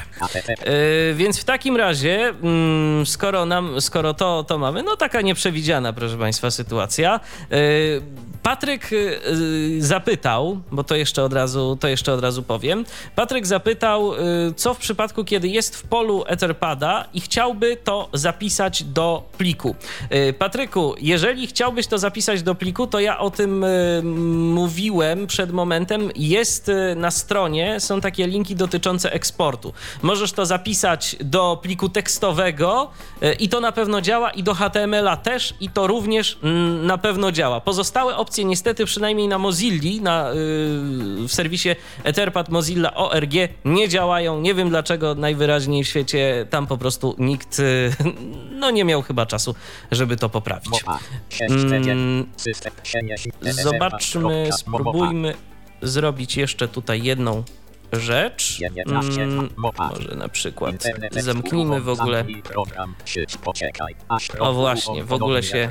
Yy, 0.49 1.15
więc 1.15 1.41
w 1.41 1.45
takim 1.45 1.77
razie, 1.77 2.29
mm, 2.29 3.07
skoro, 3.07 3.47
nam, 3.47 3.81
skoro 3.81 4.15
to, 4.15 4.45
to 4.45 4.59
mamy, 4.59 4.83
no 4.83 4.97
taka 4.97 5.21
nieprzewidziana, 5.21 5.93
proszę 5.93 6.19
Państwa, 6.19 6.51
sytuacja. 6.51 7.21
Yy, 7.51 8.03
Patryk 8.43 8.91
yy, 8.93 9.83
zapytał, 9.83 10.61
bo 10.73 10.85
to 10.85 10.97
jeszcze 10.97 11.25
od 11.25 11.33
razu, 11.33 11.77
to 11.81 11.89
jeszcze 11.89 12.13
od 12.13 12.21
razu 12.21 12.43
powiem. 12.43 12.85
Patryk 13.17 13.47
zapytał, 13.47 14.13
yy, 14.13 14.55
co 14.57 14.75
w 14.75 14.79
przypadku, 14.79 15.25
kiedy 15.25 15.49
jest 15.49 15.77
w 15.77 15.83
polu 15.83 16.25
Etherpada 16.27 17.05
i 17.15 17.21
chciałby 17.21 17.77
to 17.77 18.09
zapisać 18.13 18.85
do 18.85 19.23
pliku. 19.39 19.75
Patryku, 20.39 20.95
jeżeli 21.01 21.47
chciałbyś 21.47 21.87
to 21.87 21.99
zapisać 21.99 22.43
do 22.43 22.55
pliku, 22.55 22.87
to 22.87 23.01
ja 23.01 23.19
o 23.19 23.31
tym 23.31 23.65
mówiłem 24.55 25.27
przed 25.27 25.53
momentem. 25.53 26.11
Jest 26.17 26.71
na 26.97 27.11
stronie, 27.11 27.81
są 27.81 28.01
takie 28.01 28.27
linki 28.27 28.57
dotyczące 28.57 29.13
eksportu. 29.13 29.73
Możesz 30.03 30.33
to 30.33 30.47
zapisać 30.47 31.17
do 31.21 31.59
pliku 31.63 31.89
tekstowego 31.89 32.91
i 33.39 33.49
to 33.49 33.61
na 33.61 33.73
pewno 33.73 34.01
działa, 34.01 34.31
i 34.31 34.43
do 34.43 34.55
HTML-a 34.55 35.17
też, 35.17 35.55
i 35.61 35.69
to 35.69 35.87
również 35.87 36.39
mm, 36.43 36.87
na 36.87 36.99
pewno 36.99 37.33
działa. 37.33 37.61
Pozostałe 37.61 38.17
opcje 38.17 38.32
niestety, 38.39 38.85
przynajmniej 38.85 39.29
na 39.29 39.39
Mozilli, 39.39 40.01
na, 40.01 40.29
yy, 40.29 41.29
w 41.29 41.33
serwisie 41.33 41.69
Etherpad 42.05 42.49
Mozilla 42.49 42.95
ORG 42.95 43.33
nie 43.65 43.89
działają. 43.89 44.41
Nie 44.41 44.55
wiem 44.55 44.69
dlaczego, 44.69 45.15
najwyraźniej 45.15 45.85
w 45.85 45.89
świecie 45.89 46.47
tam 46.51 46.67
po 46.67 46.79
prostu 46.79 47.15
nikt 47.19 47.59
yy, 47.59 47.93
no 48.61 48.71
nie 48.71 48.85
miał 48.85 49.03
chyba 49.03 49.27
czasu, 49.27 49.55
żeby 49.91 50.17
to 50.17 50.29
poprawić. 50.29 50.71
mopa, 50.71 50.99
6 51.29 51.51
Mm, 51.53 52.27
Zobaczmy, 53.41 54.49
spróbujmy 54.53 55.35
zrobić 55.83 56.37
jeszcze 56.37 56.69
tutaj 56.69 57.03
jedną 57.03 57.45
rzecz. 57.93 58.61
Mm, 59.23 59.51
może 59.95 60.15
na 60.17 60.29
przykład 60.29 60.75
zamknijmy 61.25 61.81
w 61.81 61.89
ogóle 61.89 62.25
O, 64.41 64.53
właśnie, 64.53 65.05
w 65.05 65.13
ogóle 65.13 65.43
się- 65.43 65.69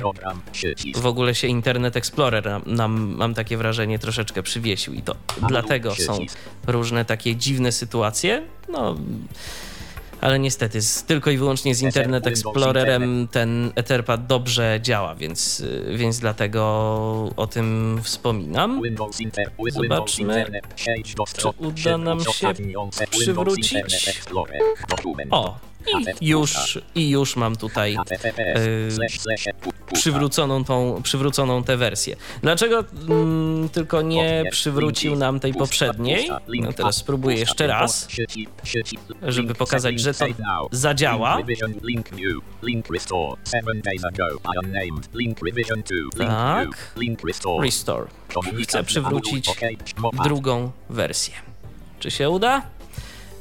w 0.96 1.06
ogóle 1.06 1.34
się 1.34 1.46
Internet 1.48 1.96
Explorer 1.96 2.44
nam, 2.46 2.62
nam 2.66 3.14
mam 3.16 3.34
takie 3.34 3.56
wrażenie 3.56 3.98
troszeczkę 3.98 4.42
przywiesił 4.42 4.94
i 4.94 5.02
to 5.02 5.14
dlatego 5.48 5.94
są 5.94 6.18
różne 6.66 7.04
takie 7.04 7.36
dziwne 7.36 7.72
sytuacje. 7.72 8.42
No 8.68 8.96
ale 10.22 10.38
niestety 10.38 10.82
z, 10.82 11.04
tylko 11.04 11.30
i 11.30 11.36
wyłącznie 11.36 11.74
z 11.74 11.82
Internet 11.82 12.26
Explorerem 12.26 13.28
ten 13.30 13.72
Etherpad 13.74 14.26
dobrze 14.26 14.78
działa, 14.82 15.14
więc, 15.14 15.64
więc 15.94 16.18
dlatego 16.18 16.62
o 17.36 17.46
tym 17.46 18.00
wspominam. 18.02 18.80
Zobaczmy, 19.70 20.46
czy 21.36 21.48
uda 21.58 21.98
nam 21.98 22.20
się 22.20 22.54
przywrócić. 23.10 23.74
O, 25.30 25.58
i 26.20 26.26
już, 26.28 26.78
i 26.94 27.10
już 27.10 27.36
mam 27.36 27.56
tutaj 27.56 27.96
pusta. 27.96 29.92
przywróconą 29.92 30.64
tą, 30.64 31.00
przywróconą 31.02 31.64
tę 31.64 31.76
wersję. 31.76 32.16
Dlaczego 32.42 32.84
mm, 33.08 33.68
tylko 33.68 34.02
nie 34.02 34.44
przywrócił 34.50 35.16
nam 35.16 35.40
tej 35.40 35.54
poprzedniej? 35.54 36.30
No 36.60 36.72
teraz 36.72 36.96
spróbuję 36.96 37.36
jeszcze 37.36 37.66
raz, 37.66 38.08
żeby 39.22 39.54
pokazać, 39.54 40.00
że 40.00 40.14
to 40.14 40.26
zadziała. 40.70 41.36
Link 41.36 41.48
revision, 41.48 41.74
link 41.82 42.12
new, 42.12 42.42
link 42.62 42.86
restore, 42.90 43.36
seven 43.44 43.80
days 43.80 44.04
ago, 44.04 44.24
unnamed, 44.62 45.14
link 45.14 45.38
revision 45.46 45.82
2, 46.14 46.60
link 46.96 47.20
Tak. 47.20 47.26
restore. 47.62 48.06
Chcę 48.62 48.84
przywrócić 48.84 49.50
drugą 50.24 50.70
wersję. 50.90 51.34
Czy 52.00 52.10
się 52.10 52.30
uda? 52.30 52.62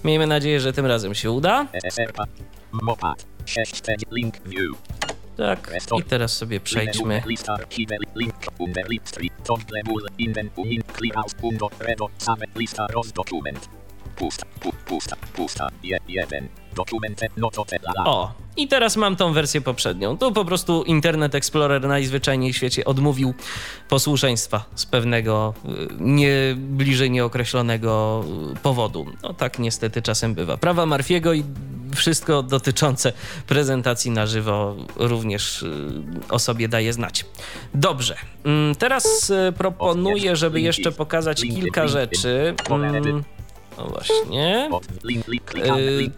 Miejmy 0.04 0.28
nadzieję, 0.28 0.60
że 0.60 0.74
tym 0.74 0.86
razem 0.86 1.16
się 1.16 1.32
uda. 1.32 1.68
SSR, 1.74 2.14
mopat, 2.72 3.26
6 3.46 3.82
link 4.12 4.36
view, 4.46 4.78
Tak, 5.38 5.72
i 6.00 6.04
teraz 6.04 6.38
sobie 6.38 6.60
przejdźmy. 6.60 7.22
Pusta, 14.16 14.46
pu, 14.60 14.72
pusta, 14.86 15.16
pusta, 15.34 15.68
je, 15.84 15.98
jeden, 16.08 16.50
dokument, 16.76 17.22
no 17.38 17.50
to 17.52 17.66
te, 17.66 17.76
la, 17.76 17.92
la. 17.96 18.06
O, 18.06 18.32
i 18.58 18.68
teraz 18.68 18.98
mam 18.98 19.16
tą 19.16 19.34
wersję 19.34 19.62
poprzednią. 19.62 20.18
Tu 20.18 20.32
po 20.32 20.46
prostu 20.46 20.84
Internet 20.84 21.36
Explorer 21.36 21.88
najzwyczajniej 21.88 22.54
w 22.54 22.56
świecie 22.56 22.86
odmówił 22.86 23.34
posłuszeństwa 23.90 24.66
z 24.76 24.86
pewnego 24.86 25.54
y, 25.66 25.88
nie, 26.00 26.56
bliżej 26.58 27.12
nieokreślonego 27.12 28.24
powodu. 28.64 29.06
No 29.24 29.34
tak 29.34 29.60
niestety 29.60 30.02
czasem 30.02 30.34
bywa. 30.34 30.58
Prawa 30.58 30.86
Marfiego 30.86 31.34
i 31.34 31.44
wszystko 31.96 32.44
dotyczące 32.44 33.14
prezentacji 33.48 34.12
na 34.12 34.26
żywo 34.26 34.76
również 34.96 35.64
y, 35.64 35.70
o 36.30 36.40
sobie 36.40 36.68
daje 36.68 36.94
znać. 36.94 37.26
Dobrze, 37.74 38.16
mm, 38.44 38.76
teraz 38.76 39.30
y, 39.30 39.54
proponuję, 39.58 40.36
żeby 40.36 40.62
jeszcze 40.62 40.92
pokazać 40.92 41.42
kilka 41.42 41.88
rzeczy. 41.88 42.56
No 43.82 43.88
właśnie. 43.88 44.70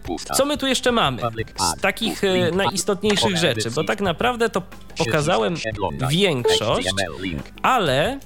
Pusta. 0.02 0.34
Co 0.34 0.44
my 0.44 0.56
tu 0.58 0.66
jeszcze 0.66 0.92
mamy 0.92 1.22
z 1.56 1.80
takich 1.80 2.24
e, 2.24 2.50
najistotniejszych 2.50 3.36
rzeczy? 3.36 3.70
Bo 3.70 3.84
tak 3.84 4.00
naprawdę 4.00 4.50
to 4.50 4.62
pokazałem 4.98 5.54
większość, 6.10 6.88
ale 7.62 8.18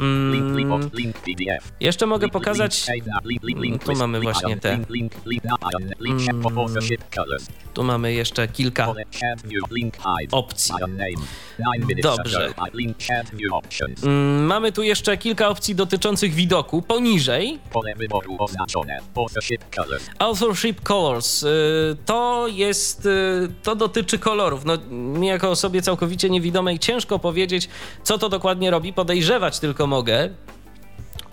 Mm, 0.00 0.56
jeszcze 1.80 2.06
mogę 2.06 2.28
pokazać, 2.28 2.86
link, 3.62 3.84
tu 3.84 3.94
mamy 3.94 4.20
właśnie 4.20 4.56
te. 4.56 4.78
Colors. 7.14 7.46
tu 7.74 7.84
mamy 7.84 8.12
jeszcze 8.12 8.48
kilka 8.48 8.94
opcji. 10.32 10.74
Dobrze. 12.02 12.54
Mm, 14.02 14.44
Mamy 14.46 14.72
tu 14.72 14.82
jeszcze 14.82 15.16
kilka 15.16 15.48
opcji 15.48 15.74
dotyczących 15.74 16.34
widoku. 16.34 16.82
Poniżej. 16.82 17.58
Authorship 20.18 20.80
Colors. 20.80 21.42
y, 21.42 21.46
To 22.06 22.46
jest, 22.48 23.06
y, 23.06 23.48
to 23.62 23.76
dotyczy 23.76 24.18
kolorów. 24.18 24.64
No, 24.64 24.78
mi 24.90 25.26
jako 25.26 25.50
osobie 25.50 25.82
całkowicie 25.82 26.30
niewidomej 26.30 26.78
ciężko 26.78 27.18
powiedzieć, 27.18 27.68
co 28.02 28.18
to 28.18 28.28
dokładnie 28.28 28.70
robi. 28.70 28.92
Podejrzewać 28.92 29.60
tylko 29.64 29.86
mogę, 29.86 30.28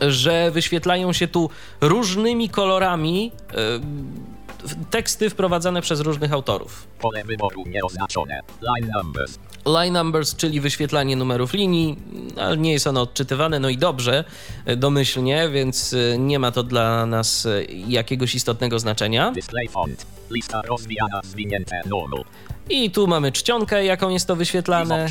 że 0.01 0.51
wyświetlają 0.51 1.13
się 1.13 1.27
tu 1.27 1.49
różnymi 1.81 2.49
kolorami 2.49 3.31
y, 3.51 4.85
teksty 4.89 5.29
wprowadzane 5.29 5.81
przez 5.81 5.99
różnych 5.99 6.33
autorów. 6.33 6.87
Pole 6.99 7.23
wyboru 7.23 7.63
nieoznaczone. 7.67 8.39
Line 8.61 8.91
numbers. 8.95 9.39
Line 9.65 9.93
numbers, 9.93 10.35
czyli 10.35 10.61
wyświetlanie 10.61 11.15
numerów 11.15 11.53
linii, 11.53 11.97
ale 12.37 12.57
nie 12.57 12.71
jest 12.71 12.87
ono 12.87 13.01
odczytywane, 13.01 13.59
no 13.59 13.69
i 13.69 13.77
dobrze, 13.77 14.23
y, 14.69 14.75
domyślnie, 14.75 15.49
więc 15.49 15.93
y, 15.93 16.15
nie 16.19 16.39
ma 16.39 16.51
to 16.51 16.63
dla 16.63 17.05
nas 17.05 17.47
jakiegoś 17.87 18.35
istotnego 18.35 18.79
znaczenia. 18.79 19.31
Display 19.31 19.67
font. 19.67 20.05
Lista 20.29 20.61
rozwijana 20.61 21.21
zwinięte 21.23 21.81
normal. 21.85 22.23
I 22.69 22.91
tu 22.91 23.07
mamy 23.07 23.31
czcionkę, 23.31 23.85
jaką 23.85 24.09
jest 24.09 24.27
to 24.27 24.35
wyświetlane. 24.35 25.07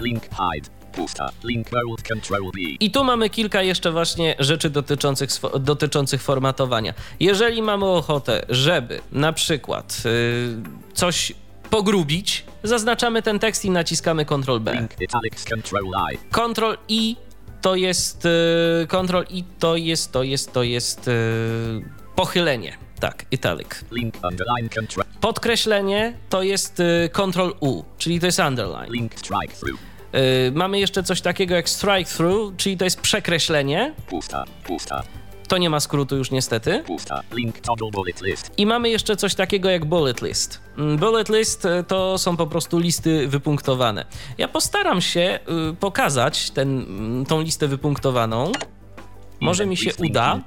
Link 0.00 0.22
hide. 0.22 0.70
Pusta. 0.92 1.30
Link 1.44 1.66
Alt 1.74 2.08
Control 2.08 2.42
B. 2.42 2.60
I 2.80 2.90
tu 2.90 3.04
mamy 3.04 3.30
kilka 3.30 3.62
jeszcze 3.62 3.92
właśnie 3.92 4.34
rzeczy 4.38 4.70
dotyczących, 4.70 5.30
dotyczących 5.60 6.22
formatowania. 6.22 6.94
Jeżeli 7.20 7.62
mamy 7.62 7.84
ochotę, 7.84 8.46
żeby 8.48 9.00
na 9.12 9.32
przykład 9.32 10.02
y, 10.06 10.92
coś 10.94 11.32
pogrubić, 11.70 12.44
zaznaczamy 12.62 13.22
ten 13.22 13.38
tekst 13.38 13.64
i 13.64 13.70
naciskamy 13.70 14.24
Ctrl 14.24 14.58
B. 14.60 14.72
Link 14.72 15.00
italics 15.00 15.44
Control 15.44 15.84
I. 16.12 16.18
Ctrl 16.30 16.76
I 16.88 17.16
to 17.60 17.74
jest 17.76 18.26
y, 18.26 18.86
Ctrl 18.88 19.24
I 19.30 19.44
to 19.58 19.76
jest 19.76 20.12
to 20.12 20.22
jest 20.22 20.52
to 20.52 20.62
jest 20.62 21.08
y, 21.08 21.12
pochylenie. 22.16 22.76
Tak, 23.00 23.24
italic. 23.30 23.68
Link 23.92 24.14
underline. 24.22 24.68
Podkreślenie 25.20 26.18
to 26.28 26.42
jest 26.42 26.80
y, 26.80 27.10
Ctrl 27.12 27.50
U, 27.60 27.82
czyli 27.98 28.20
to 28.20 28.26
jest 28.26 28.38
underline. 28.38 28.92
Link 28.92 29.14
strike 29.14 29.54
through. 29.54 29.89
Y, 30.14 30.52
mamy 30.54 30.78
jeszcze 30.78 31.02
coś 31.02 31.20
takiego 31.20 31.54
jak 31.54 31.68
strike 31.68 32.10
through, 32.10 32.56
czyli 32.56 32.76
to 32.76 32.84
jest 32.84 33.00
przekreślenie. 33.00 33.94
Pusta. 34.06 34.44
Pusta. 34.64 35.02
To 35.48 35.58
nie 35.58 35.70
ma 35.70 35.80
skrótu 35.80 36.16
już 36.16 36.30
niestety. 36.30 36.82
Pusta. 36.86 37.22
Link 37.32 37.54
bullet 37.92 38.22
list. 38.22 38.50
I 38.56 38.66
mamy 38.66 38.88
jeszcze 38.90 39.16
coś 39.16 39.34
takiego 39.34 39.70
jak 39.70 39.84
bullet 39.84 40.22
list. 40.22 40.60
Mm, 40.78 40.96
Bullet 40.96 41.28
list 41.28 41.64
y, 41.64 41.84
to 41.88 42.18
są 42.18 42.36
po 42.36 42.46
prostu 42.46 42.78
listy 42.78 43.28
wypunktowane. 43.28 44.04
Ja 44.38 44.48
postaram 44.48 45.00
się 45.00 45.38
y, 45.70 45.74
pokazać 45.74 46.50
ten, 46.50 46.78
mm, 46.80 47.26
tą 47.26 47.40
listę 47.40 47.68
wypunktowaną. 47.68 48.52
Może 49.40 49.66
mi 49.66 49.76
się 49.76 49.90
uda. 49.98 50.40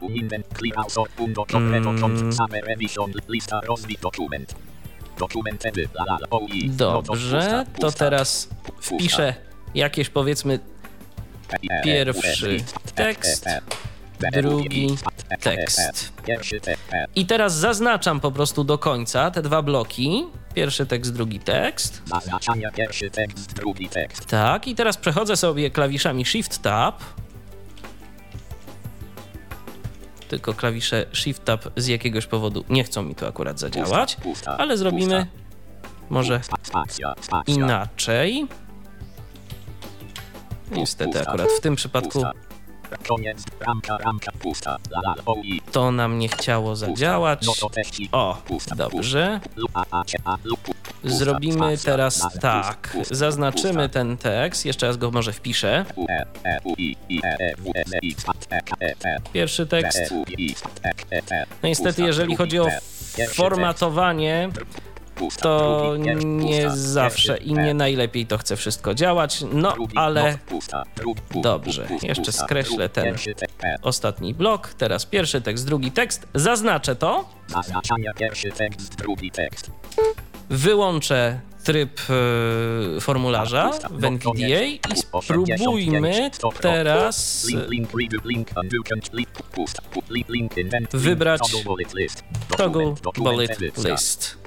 No 6.79 7.01
Dobrze, 7.01 7.65
to 7.79 7.91
teraz 7.91 8.49
wpiszę 8.81 9.35
jakieś 9.75 10.09
powiedzmy 10.09 10.59
pierwszy 11.83 12.57
tekst, 12.95 13.45
drugi 14.33 14.97
tekst. 15.39 16.13
I 17.15 17.25
teraz 17.25 17.55
zaznaczam 17.55 18.19
po 18.19 18.31
prostu 18.31 18.63
do 18.63 18.77
końca 18.77 19.31
te 19.31 19.41
dwa 19.41 19.61
bloki. 19.61 20.25
Pierwszy 20.53 20.85
tekst, 20.85 21.13
drugi 21.13 21.39
tekst. 21.39 22.01
Zaznaczanie 22.05 22.69
pierwszy 22.75 23.09
tekst, 23.09 23.53
drugi 23.53 23.89
tekst. 23.89 24.25
Tak, 24.25 24.67
i 24.67 24.75
teraz 24.75 24.97
przechodzę 24.97 25.37
sobie 25.37 25.69
klawiszami 25.71 26.25
Shift 26.25 26.61
Tab. 26.61 27.03
Tylko 30.27 30.53
klawisze 30.53 31.05
Shift 31.13 31.45
Tab 31.45 31.65
z 31.75 31.87
jakiegoś 31.87 32.25
powodu 32.25 32.63
nie 32.69 32.83
chcą 32.83 33.03
mi 33.03 33.15
tu 33.15 33.25
akurat 33.25 33.59
zadziałać, 33.59 34.17
ale 34.45 34.77
zrobimy 34.77 35.27
może 36.09 36.41
inaczej. 37.47 38.47
Niestety 40.75 41.21
akurat 41.21 41.47
w 41.51 41.61
tym 41.61 41.75
przypadku 41.75 42.11
Pusta. 42.11 42.33
Koniec, 43.07 43.43
ramka, 43.59 43.97
ramka, 43.97 44.31
pusta. 44.31 44.77
La 44.91 45.01
la 45.01 45.13
la 45.15 45.23
oi. 45.25 45.61
to 45.71 45.91
nam 45.91 46.19
nie 46.19 46.29
chciało 46.29 46.75
zadziałać. 46.75 47.45
No. 47.45 47.53
O, 48.11 48.41
dobrze. 48.75 49.39
Zrobimy 51.03 51.77
teraz 51.77 52.27
tak. 52.41 52.97
Zaznaczymy 53.11 53.89
ten 53.89 54.17
tekst. 54.17 54.65
Jeszcze 54.65 54.87
raz 54.87 54.97
go 54.97 55.11
może 55.11 55.33
wpiszę. 55.33 55.85
Pierwszy 59.33 59.67
tekst. 59.67 59.97
E, 59.97 60.89
e, 61.11 61.21
e. 61.31 61.45
No 61.63 61.69
niestety, 61.69 62.01
jeżeli 62.01 62.35
chodzi 62.35 62.59
o 62.59 62.67
formatowanie, 63.29 64.49
to 65.41 65.93
nie 66.23 66.69
zawsze 66.69 67.37
i 67.37 67.53
nie 67.53 67.73
najlepiej 67.73 68.25
to 68.25 68.37
chce 68.37 68.55
wszystko 68.55 68.93
działać. 68.93 69.43
No 69.53 69.75
ale 69.95 70.37
Dobrze, 71.41 71.87
jeszcze 72.01 72.31
skreślę 72.31 72.89
ten. 72.89 73.15
ostatni 73.81 74.33
blok. 74.33 74.73
Teraz 74.73 75.05
pierwszy 75.05 75.41
tekst, 75.41 75.67
drugi 75.67 75.91
tekst. 75.91 76.27
Zaznaczę 76.33 76.95
to. 76.95 77.29
Wyłączę 80.49 81.39
tryb 81.63 81.99
e, 82.97 83.01
formularza 83.01 83.71
w 83.91 84.03
NVDA 84.03 84.63
i 84.63 84.79
spróbujmy 85.57 86.29
teraz 86.61 87.45
Wybrać 90.93 91.41
toggle 92.57 92.95
bullet 93.23 93.47
list. 93.91 94.37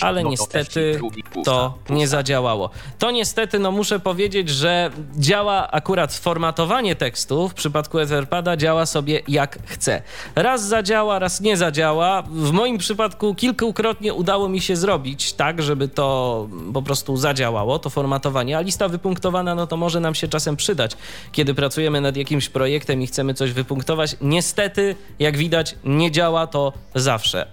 ale 0.00 0.22
no 0.22 0.30
niestety 0.30 1.00
to 1.44 1.78
nie 1.90 2.08
zadziałało. 2.08 2.70
To 2.98 3.10
niestety, 3.10 3.58
no 3.58 3.70
muszę 3.70 4.00
powiedzieć, 4.00 4.48
że 4.48 4.90
działa 5.16 5.70
akurat 5.70 6.14
formatowanie 6.14 6.96
tekstu 6.96 7.48
w 7.48 7.54
przypadku 7.54 7.98
Etherpada 7.98 8.56
działa 8.56 8.86
sobie 8.86 9.20
jak 9.28 9.58
chce. 9.66 10.02
Raz 10.34 10.62
zadziała, 10.68 11.18
raz 11.18 11.40
nie 11.40 11.56
zadziała. 11.56 12.22
W 12.22 12.52
moim 12.52 12.78
przypadku 12.78 13.34
kilkukrotnie 13.34 13.93
udało 14.14 14.48
mi 14.48 14.60
się 14.60 14.76
zrobić 14.76 15.32
tak, 15.32 15.62
żeby 15.62 15.88
to 15.88 16.48
po 16.74 16.82
prostu 16.82 17.16
zadziałało, 17.16 17.78
to 17.78 17.90
formatowanie, 17.90 18.58
a 18.58 18.60
lista 18.60 18.88
wypunktowana, 18.88 19.54
no 19.54 19.66
to 19.66 19.76
może 19.76 20.00
nam 20.00 20.14
się 20.14 20.28
czasem 20.28 20.56
przydać, 20.56 20.96
kiedy 21.32 21.54
pracujemy 21.54 22.00
nad 22.00 22.16
jakimś 22.16 22.48
projektem 22.48 23.02
i 23.02 23.06
chcemy 23.06 23.34
coś 23.34 23.52
wypunktować. 23.52 24.16
Niestety, 24.20 24.96
jak 25.18 25.36
widać, 25.36 25.74
nie 25.84 26.10
działa 26.10 26.46
to 26.46 26.72
zawsze. 26.94 27.46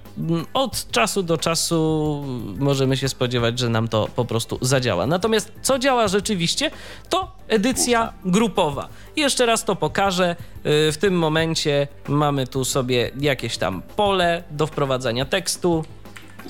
Od 0.54 0.92
czasu 0.92 1.24
do 1.24 1.38
czasu 1.38 2.24
możemy 2.60 2.98
się 2.98 3.10
spodziewać, 3.10 3.60
że 3.60 3.70
nam 3.70 3.88
to 3.88 4.08
po 4.16 4.26
prostu 4.26 4.58
zadziała. 4.62 5.06
Natomiast 5.08 5.52
co 5.62 5.80
działa 5.80 6.08
rzeczywiście, 6.08 6.72
to 7.10 7.32
edycja 7.48 8.14
grupowa. 8.26 8.90
Jeszcze 9.16 9.46
raz 9.46 9.66
to 9.66 9.76
pokażę. 9.76 10.36
Yy, 10.64 10.92
W 10.92 10.98
tym 10.98 11.18
momencie 11.18 11.88
mamy 12.08 12.48
tu 12.48 12.66
sobie 12.66 13.12
jakieś 13.20 13.58
tam 13.58 13.82
pole 13.96 14.44
do 14.52 14.68
wprowadzania 14.68 15.26
tekstu. 15.26 15.84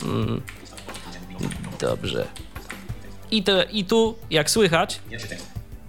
Mm, 0.04 0.42
Dobrze. 1.80 2.28
I, 3.32 3.44
te, 3.44 3.66
I 3.72 3.86
tu, 3.86 4.16
jak 4.30 4.50
słychać, 4.50 5.00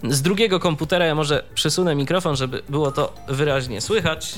z 0.09 0.23
drugiego 0.23 0.61
komputera 0.61 1.07
ja 1.07 1.15
może 1.15 1.45
przesunę 1.55 1.95
mikrofon, 1.95 2.37
żeby 2.37 2.63
było 2.69 2.93
to 2.93 3.15
wyraźnie 3.29 3.81
słychać. 3.81 4.35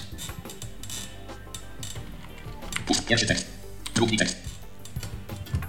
Pierwszy 3.09 3.27
tekst, 3.27 3.47
drugi 3.95 4.17
tekst. 4.17 4.55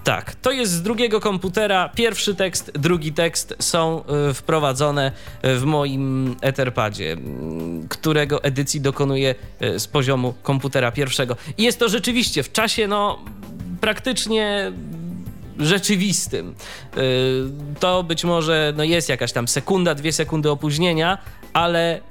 Tak, 0.03 0.35
to 0.35 0.51
jest 0.51 0.71
z 0.71 0.81
drugiego 0.81 1.19
komputera. 1.19 1.89
Pierwszy 1.89 2.35
tekst, 2.35 2.71
drugi 2.75 3.13
tekst 3.13 3.55
są 3.59 4.03
y, 4.29 4.33
wprowadzone 4.33 5.11
w 5.43 5.63
moim 5.63 6.35
Etherpadzie, 6.41 7.11
mm, 7.11 7.87
którego 7.87 8.43
edycji 8.43 8.81
dokonuję 8.81 9.35
y, 9.61 9.79
z 9.79 9.87
poziomu 9.87 10.33
komputera 10.43 10.91
pierwszego. 10.91 11.35
I 11.57 11.63
jest 11.63 11.79
to 11.79 11.89
rzeczywiście 11.89 12.43
w 12.43 12.51
czasie, 12.51 12.87
no, 12.87 13.19
praktycznie 13.85 14.71
rzeczywistym. 15.59 16.55
Y, 16.97 17.43
to 17.79 18.03
być 18.03 18.23
może 18.23 18.73
no 18.77 18.83
jest 18.83 19.09
jakaś 19.09 19.31
tam 19.31 19.47
sekunda, 19.47 19.95
dwie 19.95 20.11
sekundy 20.11 20.51
opóźnienia, 20.51 21.17
ale 21.55 21.97
y, 21.97 22.01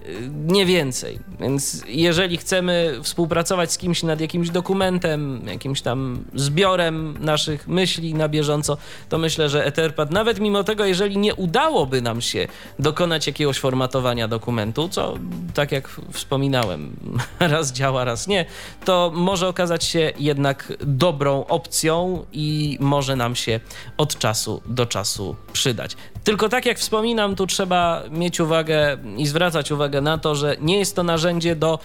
nie 0.46 0.66
więcej. 0.66 1.18
Więc 1.40 1.82
jeżeli 1.88 2.36
chcemy 2.36 2.98
współpracować 3.02 3.72
z 3.72 3.78
kimś 3.78 4.02
nad 4.02 4.20
jakimś 4.20 4.50
dokumentem, 4.50 5.42
jakimś 5.46 5.82
tam 5.82 6.24
zbiorem 6.34 7.16
naszych 7.20 7.68
myśli 7.68 8.14
na 8.14 8.28
bieżąco, 8.28 8.76
to 9.08 9.18
myślę, 9.18 9.48
że 9.48 9.64
Etherpad, 9.64 10.10
nawet 10.10 10.40
mimo 10.40 10.64
tego, 10.64 10.84
jeżeli 10.84 11.18
nie 11.18 11.34
udałoby 11.34 12.02
nam 12.02 12.20
się 12.20 12.48
dokonać 12.78 13.26
jakiegoś 13.26 13.58
formatowania 13.58 14.28
dokumentu, 14.28 14.88
co 14.88 15.14
tak 15.54 15.72
jak 15.72 15.88
wspominałem, 16.12 16.96
raz 17.40 17.72
działa, 17.72 18.04
raz 18.04 18.26
nie, 18.26 18.44
to 18.84 19.12
może 19.14 19.48
okazać 19.48 19.84
się 19.84 20.12
jednak 20.18 20.72
dobrą 20.80 21.46
opcją 21.46 22.24
i 22.32 22.78
może 22.80 23.16
nam 23.16 23.33
się 23.34 23.60
od 23.96 24.18
czasu 24.18 24.62
do 24.66 24.86
czasu 24.86 25.36
przydać. 25.52 25.96
Tylko 26.24 26.48
tak 26.48 26.66
jak 26.66 26.78
wspominam, 26.78 27.36
tu 27.36 27.46
trzeba 27.46 28.02
mieć 28.10 28.40
uwagę 28.40 28.98
i 29.16 29.26
zwracać 29.26 29.70
uwagę 29.70 30.00
na 30.00 30.18
to, 30.18 30.34
że 30.34 30.56
nie 30.60 30.78
jest 30.78 30.96
to 30.96 31.02
narzędzie 31.02 31.56
do 31.56 31.78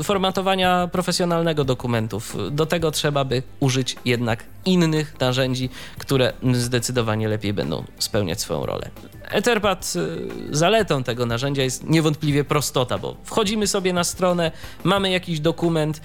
y, 0.00 0.02
formatowania 0.02 0.88
profesjonalnego 0.92 1.64
dokumentów. 1.64 2.36
Do 2.50 2.66
tego 2.66 2.90
trzeba 2.90 3.24
by 3.24 3.42
użyć 3.60 3.96
jednak 4.04 4.44
innych 4.64 5.20
narzędzi, 5.20 5.70
które 5.98 6.32
zdecydowanie 6.52 7.28
lepiej 7.28 7.52
będą 7.52 7.84
spełniać 7.98 8.40
swoją 8.40 8.66
rolę. 8.66 8.90
Etherpad 9.28 9.92
y, 9.96 10.56
zaletą 10.56 11.02
tego 11.02 11.26
narzędzia 11.26 11.62
jest 11.62 11.84
niewątpliwie 11.90 12.44
prostota, 12.44 12.98
bo 12.98 13.16
wchodzimy 13.24 13.66
sobie 13.66 13.92
na 13.92 14.04
stronę, 14.04 14.52
mamy 14.84 15.10
jakiś 15.10 15.40
dokument, 15.40 16.00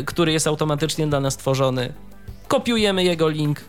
y, 0.00 0.04
który 0.04 0.32
jest 0.32 0.46
automatycznie 0.46 1.06
dla 1.06 1.20
nas 1.20 1.36
tworzony, 1.36 1.92
kopiujemy 2.48 3.04
jego 3.04 3.28
link, 3.28 3.60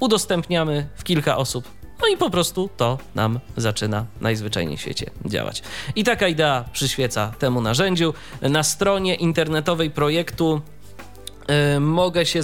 udostępniamy 0.00 0.88
w 0.96 1.04
kilka 1.04 1.36
osób 1.36 1.78
no 2.02 2.08
i 2.08 2.16
po 2.16 2.30
prostu 2.30 2.70
to 2.76 2.98
nam 3.14 3.40
zaczyna 3.56 4.06
najzwyczajniej 4.20 4.76
w 4.76 4.80
świecie 4.80 5.10
działać. 5.26 5.62
I 5.96 6.04
taka 6.04 6.28
idea 6.28 6.64
przyświeca 6.72 7.32
temu 7.38 7.60
narzędziu. 7.60 8.14
Na 8.42 8.62
stronie 8.62 9.14
internetowej 9.14 9.90
projektu 9.90 10.60
mogę 11.80 12.26
się 12.26 12.40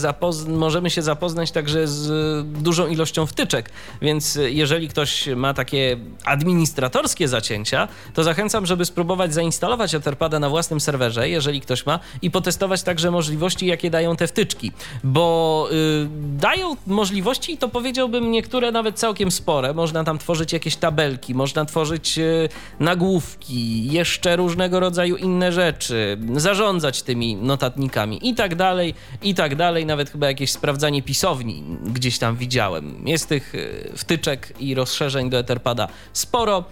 możemy 0.48 0.90
się 0.90 1.02
zapoznać 1.02 1.50
także 1.50 1.88
z 1.88 2.46
dużą 2.62 2.86
ilością 2.86 3.26
wtyczek, 3.26 3.70
więc 4.02 4.38
jeżeli 4.48 4.88
ktoś 4.88 5.28
ma 5.36 5.54
takie 5.54 5.96
administratorskie 6.24 7.28
zacięcia, 7.28 7.88
to 8.14 8.24
zachęcam, 8.24 8.66
żeby 8.66 8.84
spróbować 8.84 9.34
zainstalować 9.34 9.94
Etherpada 9.94 10.38
na 10.38 10.48
własnym 10.48 10.80
serwerze, 10.80 11.28
jeżeli 11.28 11.60
ktoś 11.60 11.86
ma, 11.86 12.00
i 12.22 12.30
potestować 12.30 12.82
także 12.82 13.10
możliwości, 13.10 13.66
jakie 13.66 13.90
dają 13.90 14.16
te 14.16 14.26
wtyczki, 14.26 14.72
bo 15.04 15.68
y, 15.72 16.08
dają 16.38 16.76
możliwości 16.86 17.52
i 17.52 17.58
to 17.58 17.68
powiedziałbym 17.68 18.30
niektóre 18.30 18.72
nawet 18.72 18.98
całkiem 18.98 19.30
spore. 19.30 19.74
Można 19.74 20.04
tam 20.04 20.18
tworzyć 20.18 20.52
jakieś 20.52 20.76
tabelki, 20.76 21.34
można 21.34 21.64
tworzyć 21.64 22.18
y, 22.18 22.48
nagłówki, 22.80 23.92
jeszcze 23.92 24.36
różnego 24.36 24.80
rodzaju 24.80 25.16
inne 25.16 25.52
rzeczy, 25.52 26.18
zarządzać 26.36 27.02
tymi 27.02 27.36
notatnikami 27.36 28.28
i 28.28 28.34
tak 28.34 28.54
dalej 28.54 28.93
i 29.22 29.34
tak 29.34 29.56
dalej. 29.56 29.86
Nawet 29.86 30.10
chyba 30.10 30.26
jakieś 30.26 30.50
sprawdzanie 30.50 31.02
pisowni 31.02 31.64
gdzieś 31.84 32.18
tam 32.18 32.36
widziałem. 32.36 33.08
Jest 33.08 33.28
tych 33.28 33.54
e, 33.54 33.58
wtyczek 33.96 34.52
i 34.60 34.74
rozszerzeń 34.74 35.30
do 35.30 35.38
Etherpada 35.38 35.88
sporo. 36.12 36.64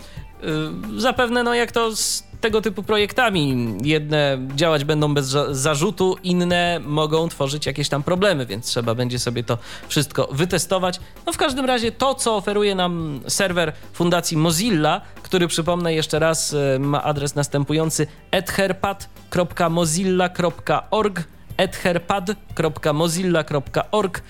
E, 0.43 1.01
zapewne, 1.01 1.43
no 1.43 1.55
jak 1.55 1.73
to 1.73 1.97
z 1.97 2.33
tego 2.43 2.61
typu 2.61 2.83
projektami, 2.83 3.75
jedne 3.83 4.39
działać 4.55 4.85
będą 4.85 5.14
bez 5.14 5.27
zarzutu, 5.51 6.16
inne 6.23 6.81
mogą 6.85 7.29
tworzyć 7.29 7.66
jakieś 7.66 7.89
tam 7.89 8.03
problemy, 8.03 8.47
więc 8.47 8.66
trzeba 8.66 8.95
będzie 8.95 9.18
sobie 9.18 9.45
to 9.45 9.59
wszystko 9.89 10.29
wytestować. 10.33 11.01
No 11.27 11.33
w 11.33 11.37
każdym 11.37 11.64
razie 11.64 11.93
to, 11.93 12.14
co 12.14 12.37
oferuje 12.37 12.75
nam 12.75 13.20
serwer 13.29 13.73
Fundacji 13.93 14.37
Mozilla, 14.37 15.01
który 15.23 15.49
przypomnę 15.49 15.95
jeszcze 15.95 16.18
raz 16.18 16.55
e, 16.55 16.79
ma 16.79 17.03
adres 17.03 17.35
następujący 17.35 18.07
etherpad.mozilla.org 18.31 21.20
etherpad.mozilla.org. 21.57 24.19
E, 24.19 24.23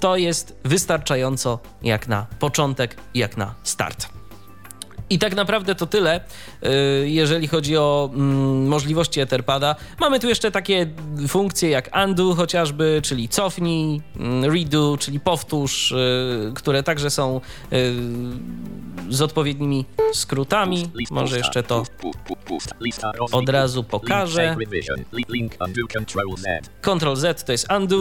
to 0.00 0.16
jest 0.16 0.56
wystarczająco 0.64 1.58
jak 1.82 2.08
na 2.08 2.26
początek, 2.38 2.96
jak 3.14 3.36
na 3.36 3.54
start. 3.62 4.19
I 5.10 5.18
tak 5.18 5.34
naprawdę 5.34 5.74
to 5.74 5.86
tyle, 5.86 6.20
e, 6.62 6.70
jeżeli 7.08 7.48
chodzi 7.48 7.76
o 7.76 8.10
mm, 8.14 8.68
możliwości 8.68 9.20
Etherpada. 9.20 9.76
Mamy 10.00 10.20
tu 10.20 10.28
jeszcze 10.28 10.50
takie 10.50 10.86
funkcje 11.28 11.70
jak 11.70 11.90
undo 12.04 12.34
chociażby, 12.34 13.00
czyli 13.04 13.28
cofnij, 13.28 14.02
mm, 14.16 14.44
redo, 14.54 14.96
czyli 15.00 15.20
powtórz, 15.20 15.92
e, 15.92 15.96
które 16.54 16.82
także 16.82 17.10
są 17.10 17.40
z 19.08 19.22
odpowiednimi 19.22 19.84
skrótami. 20.12 20.90
Może 21.10 21.38
jeszcze 21.38 21.62
to 21.62 21.84
od 23.32 23.48
razu 23.48 23.84
pokażę. 23.84 24.56
Ctrl 26.82 27.14
Z 27.16 27.44
to 27.44 27.52
jest 27.52 27.72
undo. 27.72 28.00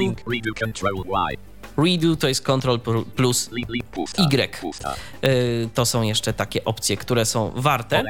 Redo 1.83 2.15
to 2.15 2.27
jest 2.27 2.41
Ctrl 2.41 2.75
plus 3.15 3.49
Y. 4.17 5.27
Y, 5.27 5.69
to 5.73 5.85
są 5.85 6.01
jeszcze 6.01 6.33
takie 6.33 6.65
opcje, 6.65 6.97
które 6.97 7.25
są 7.25 7.51
warte. 7.55 8.03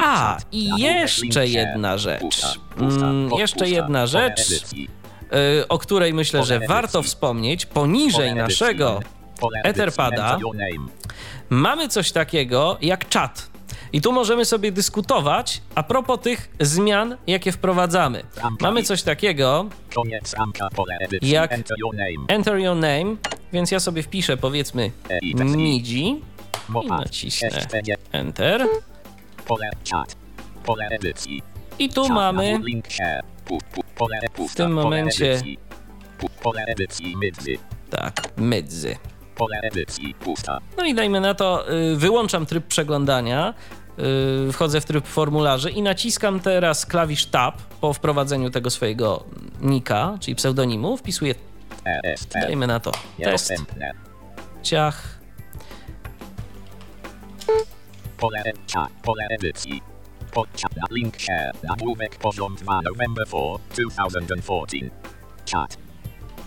A, 0.00 0.38
i 0.52 0.70
jeszcze 0.78 1.46
jedna 1.46 1.98
rzecz. 1.98 2.56
Mm, 2.78 3.30
jeszcze 3.38 3.68
jedna 3.68 4.06
rzecz, 4.06 4.40
o 5.68 5.78
której 5.78 6.14
myślę, 6.14 6.44
że 6.44 6.60
warto 6.60 7.02
wspomnieć. 7.02 7.66
Poniżej 7.66 8.34
naszego 8.34 9.00
Etherpada 9.64 10.38
mamy 11.50 11.88
coś 11.88 12.12
takiego 12.12 12.78
jak 12.80 13.08
czat. 13.08 13.49
I 13.92 14.00
tu 14.00 14.12
możemy 14.12 14.44
sobie 14.44 14.72
dyskutować 14.72 15.62
a 15.74 15.82
propos 15.82 16.20
tych 16.20 16.50
zmian, 16.60 17.16
jakie 17.26 17.52
wprowadzamy. 17.52 18.22
Mamy 18.60 18.82
coś 18.82 19.02
takiego 19.02 19.66
jak 21.22 21.52
Enter 22.28 22.58
Your 22.58 22.76
Name, 22.76 23.16
więc 23.52 23.70
ja 23.70 23.80
sobie 23.80 24.02
wpiszę 24.02 24.36
powiedzmy 24.36 24.90
MIDI 25.56 26.20
i 26.84 26.86
nacisnę 26.88 27.48
Enter. 28.12 28.66
I 31.78 31.88
tu 31.88 32.08
mamy 32.08 32.60
w 34.48 34.54
tym 34.54 34.72
momencie 34.72 35.40
tak, 37.90 38.36
mydzy. 38.36 38.96
Pole 39.40 39.60
edycji 39.62 40.14
pusta. 40.14 40.60
No 40.78 40.84
i 40.84 40.94
dajmy 40.94 41.20
na 41.20 41.34
to, 41.34 41.72
y, 41.72 41.96
wyłączam 41.96 42.46
tryb 42.46 42.66
przeglądania, 42.66 43.54
y, 44.48 44.52
wchodzę 44.52 44.80
w 44.80 44.84
tryb 44.84 45.06
formularzy 45.06 45.70
i 45.70 45.82
naciskam 45.82 46.40
teraz 46.40 46.86
klawisz 46.86 47.26
Tab 47.26 47.62
po 47.80 47.92
wprowadzeniu 47.92 48.50
tego 48.50 48.70
swojego 48.70 49.24
nika, 49.60 50.18
czyli 50.20 50.34
pseudonimu, 50.34 50.96
wpisuję, 50.96 51.34
dajmy 52.32 52.66
na 52.66 52.80
to, 52.80 52.92
test, 53.24 53.52
ciach. 54.62 55.18
Pole, 58.16 58.42
pole 59.02 59.26
edycji. 59.30 59.82
Link 60.90 61.20
share. 61.20 61.52
Nagłówek 61.62 62.16
poziom 62.16 62.56
2 62.56 62.82
November 62.82 63.26
4 63.26 63.88
2014. 63.90 64.90
Chat. 65.52 65.76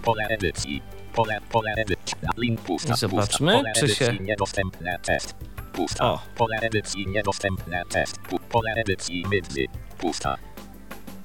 Pole 0.04 0.28
edycji. 0.28 0.93
Pole, 1.14 1.40
pole 1.52 1.72
edycji. 1.78 2.18
Link 2.38 2.62
pusta. 2.62 2.96
Zobaczmy, 2.96 3.54
pusta. 3.54 3.74
czy 3.74 3.96
się... 3.96 4.18
Niedostępne 4.22 5.00
test. 5.00 5.36
Pusta. 5.74 6.06
O. 6.06 6.20
Pole 6.36 6.58
edycji 6.62 7.08
niedostępne 7.08 7.84
test. 7.90 8.18
Pole 8.50 8.72
edycji 8.72 9.26
mydzy. 9.30 9.66
Pusta. 9.98 10.38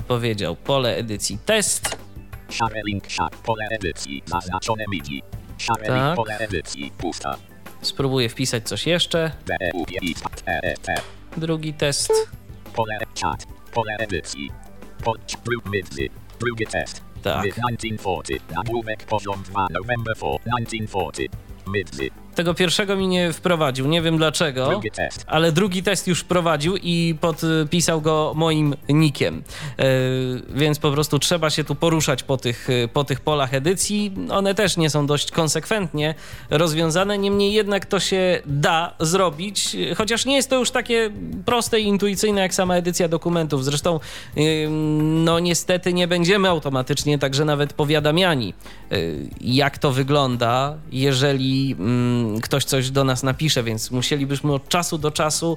Powiedział 0.09 0.57
pole 0.57 0.97
edycji 0.97 1.39
test. 1.39 1.97
Share 2.51 2.83
link 2.87 3.11
share. 3.11 3.31
Pole 3.43 3.65
edycji 3.71 4.23
zaznaczone 4.27 4.85
MIDI. 4.91 5.23
Share 5.59 5.87
tak. 5.87 5.97
link 5.97 6.17
pole 6.17 6.39
edycji 6.39 6.93
pusta. 6.99 7.37
Spróbuję 7.83 8.29
wpisać 8.29 8.69
coś 8.69 8.87
jeszcze. 8.87 9.33
Drugi 11.37 11.75
test. 11.75 12.13
Pole 12.75 12.99
chat. 13.23 13.47
Pole 13.75 13.97
edycji. 13.97 14.51
Pod 15.05 15.19
midzy. 15.71 16.09
Drugi 16.41 16.67
test. 16.67 17.08
Tak. 17.23 17.43
1940. 17.45 18.41
Nagłówek 18.55 19.07
poziom 19.07 19.43
2 19.43 19.67
November 19.71 20.17
4 20.17 20.39
1940. 20.45 21.29
Midzy. 21.67 22.11
Tego 22.39 22.55
pierwszego 22.55 22.97
mi 22.97 23.09
nie 23.09 23.33
wprowadził, 23.33 23.89
nie 23.89 24.03
wiem 24.03 24.17
dlaczego, 24.17 24.69
Drugi 24.69 24.91
ale 25.27 25.53
drugi 25.53 25.83
test 25.83 26.09
już 26.09 26.21
wprowadził 26.21 26.77
i 26.77 27.15
podpisał 27.21 28.01
go 28.01 28.33
moim 28.37 28.75
nikiem. 28.89 29.43
E, 29.79 29.85
Więc 30.55 30.79
po 30.79 30.91
prostu 30.91 31.19
trzeba 31.19 31.51
się 31.51 31.65
tu 31.65 31.75
poruszać 31.75 32.23
po 32.23 32.37
tych, 32.37 32.69
po 32.93 33.05
tych 33.05 33.21
polach 33.21 33.55
edycji. 33.55 34.13
One 34.31 34.55
też 34.55 34.77
nie 34.77 34.91
są 34.91 35.07
dość 35.07 35.31
konsekwentnie 35.31 36.15
rozwiązane, 36.51 37.19
niemniej 37.19 37.53
jednak 37.53 37.87
to 37.87 38.01
się 38.01 38.43
da 38.47 38.95
zrobić, 39.01 39.77
chociaż 39.97 40.27
nie 40.27 40.37
jest 40.37 40.51
to 40.51 40.59
już 40.59 40.71
takie 40.71 41.11
proste 41.47 41.81
i 41.81 41.85
intuicyjne 41.85 42.41
jak 42.41 42.55
sama 42.55 42.77
edycja 42.77 43.09
dokumentów. 43.09 43.65
Zresztą, 43.65 44.01
ym, 44.39 45.25
no 45.25 45.39
niestety 45.39 45.93
nie 45.93 46.09
będziemy 46.09 46.49
automatycznie 46.49 47.19
także 47.19 47.45
nawet 47.45 47.73
powiadamiani, 47.73 48.55
jak 49.41 49.79
to 49.79 49.93
wygląda, 49.93 50.77
jeżeli 50.93 51.77
ym, 51.81 52.28
ktoś 52.43 52.65
coś 52.65 52.91
do 52.91 53.05
nas 53.05 53.23
napisze, 53.23 53.63
więc 53.63 53.91
musielibyśmy 53.91 54.55
od 54.55 54.69
czasu 54.69 54.99
do 54.99 55.11
czasu 55.11 55.57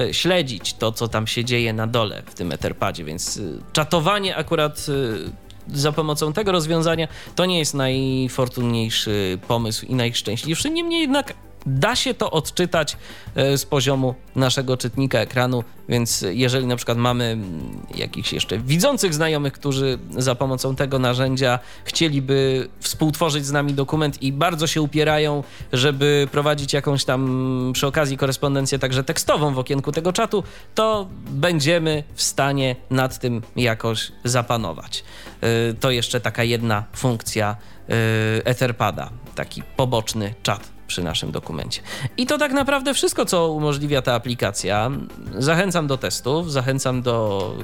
y, 0.00 0.14
śledzić 0.14 0.74
to, 0.74 0.92
co 0.92 1.08
tam 1.08 1.26
się 1.26 1.44
dzieje 1.44 1.72
na 1.72 1.86
dole 1.86 2.22
w 2.26 2.34
tym 2.34 2.52
Etherpadzie, 2.52 3.04
więc 3.04 3.36
y, 3.36 3.58
czatowanie 3.72 4.36
akurat 4.36 4.86
y, 4.88 5.78
za 5.78 5.92
pomocą 5.92 6.32
tego 6.32 6.52
rozwiązania 6.52 7.08
to 7.34 7.46
nie 7.46 7.58
jest 7.58 7.74
najfortunniejszy 7.74 9.38
pomysł 9.48 9.86
i 9.86 9.94
najszczęśliwszy. 9.94 10.70
Niemniej 10.70 11.00
jednak 11.00 11.34
da 11.66 11.96
się 11.96 12.14
to 12.14 12.30
odczytać 12.30 12.96
e, 13.34 13.58
z 13.58 13.66
poziomu 13.66 14.14
naszego 14.36 14.76
czytnika 14.76 15.18
ekranu, 15.18 15.64
więc 15.88 16.24
jeżeli 16.30 16.66
na 16.66 16.76
przykład 16.76 16.98
mamy 16.98 17.24
mm, 17.24 17.86
jakichś 17.94 18.32
jeszcze 18.32 18.58
widzących 18.58 19.14
znajomych, 19.14 19.52
którzy 19.52 19.98
za 20.18 20.34
pomocą 20.34 20.76
tego 20.76 20.98
narzędzia 20.98 21.58
chcieliby 21.84 22.68
współtworzyć 22.80 23.46
z 23.46 23.52
nami 23.52 23.74
dokument 23.74 24.22
i 24.22 24.32
bardzo 24.32 24.66
się 24.66 24.82
upierają, 24.82 25.42
żeby 25.72 26.28
prowadzić 26.32 26.72
jakąś 26.72 27.04
tam 27.04 27.70
przy 27.74 27.86
okazji 27.86 28.16
korespondencję 28.16 28.78
także 28.78 29.04
tekstową 29.04 29.54
w 29.54 29.58
okienku 29.58 29.92
tego 29.92 30.12
czatu, 30.12 30.44
to 30.74 31.08
będziemy 31.30 32.04
w 32.14 32.22
stanie 32.22 32.76
nad 32.90 33.18
tym 33.18 33.42
jakoś 33.56 34.12
zapanować. 34.24 35.04
E, 35.40 35.74
To 35.74 35.90
jeszcze 35.90 36.20
taka 36.20 36.44
jedna 36.44 36.84
funkcja 36.96 37.56
e, 37.88 38.46
Etherpada, 38.46 39.10
taki 39.34 39.62
poboczny 39.76 40.34
czat 40.42 40.81
przy 40.92 41.02
naszym 41.02 41.32
dokumencie. 41.32 41.80
I 42.16 42.26
to 42.26 42.38
tak 42.38 42.52
naprawdę 42.52 42.94
wszystko, 42.94 43.24
co 43.24 43.52
umożliwia 43.52 44.02
ta 44.02 44.14
aplikacja. 44.14 44.90
Zachęcam 45.38 45.86
do 45.86 45.96
testów, 45.96 46.52
zachęcam 46.52 47.02
do 47.02 47.54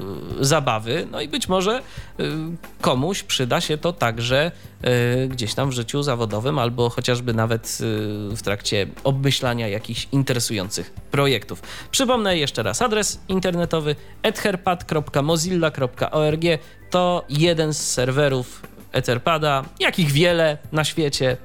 y, 0.41 0.45
zabawy, 0.45 1.07
no 1.11 1.21
i 1.21 1.27
być 1.27 1.49
może 1.49 1.79
y, 1.79 1.81
komuś 2.81 3.23
przyda 3.23 3.61
się 3.61 3.77
to 3.77 3.93
także 3.93 4.51
y, 5.23 5.27
gdzieś 5.27 5.53
tam 5.53 5.69
w 5.69 5.73
życiu 5.73 6.03
zawodowym, 6.03 6.59
albo 6.59 6.89
chociażby 6.89 7.33
nawet 7.33 7.77
w 8.35 8.41
trakcie 8.41 8.87
obmyślania 9.03 9.67
jakichś 9.67 10.07
interesujących 10.11 10.93
projektów. 11.11 11.61
Przypomnę 11.91 12.37
jeszcze 12.37 12.63
raz 12.63 12.81
adres 12.81 13.19
internetowy 13.27 13.95
etherpad.mozilla.org 14.23 16.43
to 16.89 17.25
jeden 17.29 17.73
z 17.73 17.77
serwerów 17.77 18.61
Etherpada, 18.91 19.63
jakich 19.79 20.11
wiele 20.11 20.57
na 20.71 20.83
świecie. 20.83 21.37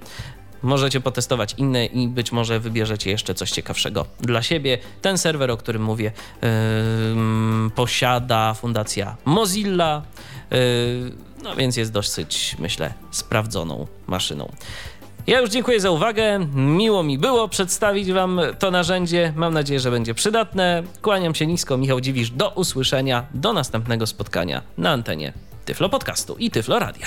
Możecie 0.64 1.00
potestować 1.00 1.54
inne 1.58 1.86
i 1.86 2.08
być 2.08 2.32
może 2.32 2.60
wybierzecie 2.60 3.10
jeszcze 3.10 3.34
coś 3.34 3.50
ciekawszego 3.50 4.06
dla 4.20 4.42
siebie. 4.42 4.78
Ten 5.02 5.18
serwer, 5.18 5.50
o 5.50 5.56
którym 5.56 5.82
mówię, 5.82 6.12
ym, 7.12 7.70
posiada 7.74 8.54
fundacja 8.54 9.16
Mozilla, 9.24 10.02
yy, 10.50 10.58
no 11.42 11.56
więc 11.56 11.76
jest 11.76 11.92
dosyć, 11.92 12.56
myślę, 12.58 12.94
sprawdzoną 13.10 13.86
maszyną. 14.06 14.52
Ja 15.26 15.40
już 15.40 15.50
dziękuję 15.50 15.80
za 15.80 15.90
uwagę. 15.90 16.46
Miło 16.54 17.02
mi 17.02 17.18
było 17.18 17.48
przedstawić 17.48 18.12
Wam 18.12 18.40
to 18.58 18.70
narzędzie. 18.70 19.32
Mam 19.36 19.54
nadzieję, 19.54 19.80
że 19.80 19.90
będzie 19.90 20.14
przydatne. 20.14 20.82
Kłaniam 21.02 21.34
się 21.34 21.46
nisko, 21.46 21.76
Michał 21.76 22.00
Dziwisz. 22.00 22.30
Do 22.30 22.50
usłyszenia, 22.50 23.26
do 23.34 23.52
następnego 23.52 24.06
spotkania 24.06 24.62
na 24.78 24.90
antenie 24.90 25.32
Tyflo 25.64 25.88
Podcastu 25.88 26.36
i 26.36 26.50
Tyflo 26.50 26.78
Radia. 26.78 27.06